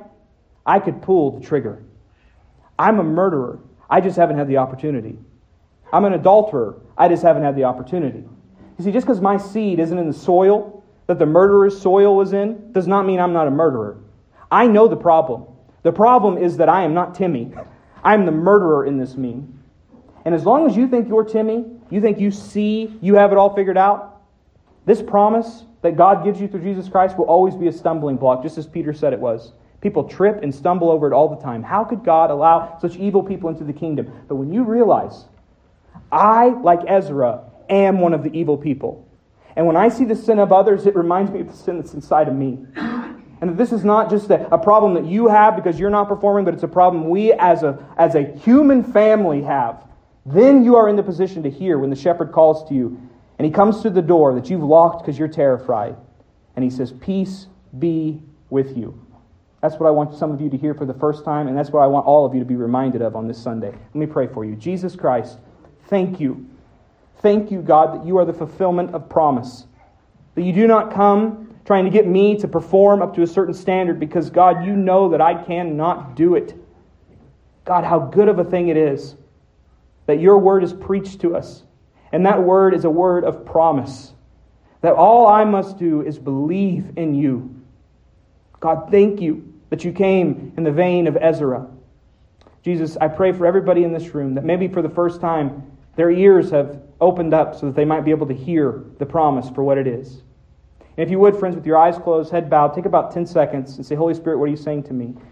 I 0.66 0.80
could 0.80 1.00
pull 1.00 1.38
the 1.38 1.46
trigger. 1.46 1.82
I'm 2.78 2.98
a 2.98 3.04
murderer. 3.04 3.60
I 3.88 4.02
just 4.02 4.16
haven't 4.16 4.36
had 4.36 4.48
the 4.48 4.58
opportunity. 4.58 5.18
I'm 5.90 6.04
an 6.04 6.12
adulterer. 6.12 6.76
I 6.98 7.08
just 7.08 7.22
haven't 7.22 7.44
had 7.44 7.56
the 7.56 7.64
opportunity. 7.64 8.24
You 8.78 8.84
see, 8.84 8.92
just 8.92 9.06
because 9.06 9.20
my 9.20 9.38
seed 9.38 9.78
isn't 9.78 9.96
in 9.96 10.08
the 10.08 10.14
soil, 10.14 10.73
that 11.06 11.18
the 11.18 11.26
murderer's 11.26 11.80
soil 11.80 12.16
was 12.16 12.32
in 12.32 12.72
does 12.72 12.86
not 12.86 13.04
mean 13.06 13.20
I'm 13.20 13.32
not 13.32 13.46
a 13.46 13.50
murderer. 13.50 13.98
I 14.50 14.66
know 14.66 14.88
the 14.88 14.96
problem. 14.96 15.46
The 15.82 15.92
problem 15.92 16.38
is 16.38 16.56
that 16.58 16.68
I 16.68 16.82
am 16.82 16.94
not 16.94 17.14
Timmy. 17.14 17.52
I'm 18.02 18.26
the 18.26 18.32
murderer 18.32 18.86
in 18.86 18.98
this 18.98 19.16
meme. 19.16 19.62
And 20.24 20.34
as 20.34 20.44
long 20.44 20.66
as 20.66 20.76
you 20.76 20.88
think 20.88 21.08
you're 21.08 21.24
Timmy, 21.24 21.66
you 21.90 22.00
think 22.00 22.18
you 22.18 22.30
see, 22.30 22.98
you 23.02 23.16
have 23.16 23.32
it 23.32 23.38
all 23.38 23.54
figured 23.54 23.76
out, 23.76 24.22
this 24.86 25.02
promise 25.02 25.64
that 25.82 25.96
God 25.96 26.24
gives 26.24 26.40
you 26.40 26.48
through 26.48 26.62
Jesus 26.62 26.88
Christ 26.88 27.18
will 27.18 27.26
always 27.26 27.54
be 27.54 27.68
a 27.68 27.72
stumbling 27.72 28.16
block, 28.16 28.42
just 28.42 28.56
as 28.56 28.66
Peter 28.66 28.92
said 28.92 29.12
it 29.12 29.20
was. 29.20 29.52
People 29.82 30.04
trip 30.04 30.42
and 30.42 30.54
stumble 30.54 30.90
over 30.90 31.06
it 31.06 31.12
all 31.12 31.28
the 31.28 31.42
time. 31.42 31.62
How 31.62 31.84
could 31.84 32.02
God 32.02 32.30
allow 32.30 32.78
such 32.80 32.96
evil 32.96 33.22
people 33.22 33.50
into 33.50 33.64
the 33.64 33.72
kingdom? 33.72 34.10
But 34.28 34.36
when 34.36 34.50
you 34.50 34.64
realize, 34.64 35.26
I, 36.10 36.48
like 36.48 36.80
Ezra, 36.86 37.42
am 37.68 38.00
one 38.00 38.14
of 38.14 38.22
the 38.22 38.30
evil 38.38 38.56
people. 38.56 39.06
And 39.56 39.66
when 39.66 39.76
I 39.76 39.88
see 39.88 40.04
the 40.04 40.16
sin 40.16 40.38
of 40.38 40.52
others, 40.52 40.86
it 40.86 40.96
reminds 40.96 41.30
me 41.30 41.40
of 41.40 41.48
the 41.48 41.56
sin 41.56 41.78
that's 41.78 41.94
inside 41.94 42.28
of 42.28 42.34
me. 42.34 42.58
And 43.40 43.50
that 43.50 43.58
this 43.58 43.72
is 43.72 43.84
not 43.84 44.08
just 44.08 44.30
a, 44.30 44.54
a, 44.54 44.56
problem 44.56 44.94
that 44.94 45.04
you 45.04 45.28
have 45.28 45.54
because 45.54 45.78
you're 45.78 45.90
not 45.90 46.08
performing, 46.08 46.46
but 46.46 46.54
it's 46.54 46.62
a 46.62 46.68
problem 46.68 47.10
we 47.10 47.32
as 47.32 47.62
a, 47.62 47.84
as 47.98 48.14
a 48.14 48.22
human 48.38 48.82
family 48.82 49.42
have. 49.42 49.84
Then 50.24 50.64
you 50.64 50.76
are 50.76 50.88
in 50.88 50.96
the 50.96 51.02
position 51.02 51.42
to 51.42 51.50
hear 51.50 51.78
when 51.78 51.90
the 51.90 51.96
shepherd 51.96 52.32
calls 52.32 52.66
to 52.68 52.74
you 52.74 52.98
and 53.38 53.44
he 53.44 53.52
comes 53.52 53.82
to 53.82 53.90
the 53.90 54.02
door 54.02 54.34
that 54.34 54.48
you've 54.48 54.62
locked 54.62 55.04
because 55.04 55.18
you're 55.18 55.28
terrified. 55.28 55.96
And 56.56 56.64
he 56.64 56.70
says, 56.70 56.92
Peace 56.92 57.48
be 57.78 58.22
with 58.50 58.76
you. 58.76 58.98
That's 59.60 59.76
what 59.76 59.86
I 59.86 59.90
want 59.90 60.14
some 60.14 60.30
of 60.30 60.40
you 60.40 60.50
to 60.50 60.56
hear 60.56 60.74
for 60.74 60.84
the 60.84 60.94
first 60.94 61.24
time, 61.24 61.48
and 61.48 61.56
that's 61.56 61.70
what 61.70 61.80
I 61.80 61.86
want 61.86 62.06
all 62.06 62.26
of 62.26 62.34
you 62.34 62.40
to 62.40 62.46
be 62.46 62.54
reminded 62.54 63.02
of 63.02 63.16
on 63.16 63.26
this 63.26 63.42
Sunday. 63.42 63.70
Let 63.70 63.94
me 63.94 64.06
pray 64.06 64.26
for 64.26 64.44
you. 64.44 64.56
Jesus 64.56 64.94
Christ, 64.94 65.38
thank 65.88 66.20
you. 66.20 66.46
Thank 67.20 67.50
you, 67.50 67.62
God, 67.62 68.00
that 68.00 68.06
you 68.06 68.18
are 68.18 68.24
the 68.24 68.32
fulfillment 68.32 68.94
of 68.94 69.08
promise. 69.08 69.66
That 70.34 70.42
you 70.42 70.52
do 70.52 70.66
not 70.66 70.92
come 70.92 71.54
trying 71.64 71.84
to 71.84 71.90
get 71.90 72.06
me 72.06 72.36
to 72.38 72.48
perform 72.48 73.00
up 73.00 73.14
to 73.14 73.22
a 73.22 73.26
certain 73.26 73.54
standard 73.54 73.98
because, 73.98 74.30
God, 74.30 74.66
you 74.66 74.76
know 74.76 75.08
that 75.10 75.20
I 75.20 75.42
cannot 75.42 76.14
do 76.14 76.34
it. 76.34 76.54
God, 77.64 77.84
how 77.84 77.98
good 77.98 78.28
of 78.28 78.38
a 78.38 78.44
thing 78.44 78.68
it 78.68 78.76
is 78.76 79.16
that 80.06 80.20
your 80.20 80.38
word 80.38 80.62
is 80.62 80.72
preached 80.72 81.20
to 81.22 81.34
us. 81.34 81.62
And 82.12 82.26
that 82.26 82.42
word 82.42 82.74
is 82.74 82.84
a 82.84 82.90
word 82.90 83.24
of 83.24 83.44
promise. 83.44 84.12
That 84.82 84.92
all 84.92 85.26
I 85.26 85.44
must 85.44 85.78
do 85.78 86.02
is 86.02 86.18
believe 86.18 86.92
in 86.96 87.14
you. 87.14 87.62
God, 88.60 88.88
thank 88.90 89.20
you 89.20 89.52
that 89.70 89.84
you 89.84 89.92
came 89.92 90.52
in 90.56 90.62
the 90.62 90.70
vein 90.70 91.06
of 91.06 91.16
Ezra. 91.20 91.66
Jesus, 92.62 92.96
I 93.00 93.08
pray 93.08 93.32
for 93.32 93.46
everybody 93.46 93.82
in 93.82 93.92
this 93.92 94.14
room 94.14 94.34
that 94.34 94.44
maybe 94.44 94.68
for 94.68 94.82
the 94.82 94.88
first 94.88 95.20
time 95.20 95.70
their 95.96 96.10
ears 96.10 96.50
have 96.50 96.80
opened 97.00 97.34
up 97.34 97.54
so 97.54 97.66
that 97.66 97.74
they 97.74 97.84
might 97.84 98.04
be 98.04 98.10
able 98.10 98.26
to 98.26 98.34
hear 98.34 98.84
the 98.98 99.06
promise 99.06 99.48
for 99.50 99.62
what 99.62 99.78
it 99.78 99.86
is. 99.86 100.22
And 100.96 101.04
if 101.04 101.10
you 101.10 101.18
would, 101.18 101.36
friends, 101.36 101.56
with 101.56 101.66
your 101.66 101.76
eyes 101.76 101.98
closed, 101.98 102.30
head 102.30 102.48
bowed, 102.48 102.74
take 102.74 102.84
about 102.84 103.12
10 103.12 103.26
seconds 103.26 103.76
and 103.76 103.84
say, 103.86 103.94
Holy 103.94 104.14
Spirit, 104.14 104.38
what 104.38 104.46
are 104.46 104.48
you 104.48 104.56
saying 104.56 104.84
to 104.84 104.92
me? 104.92 105.14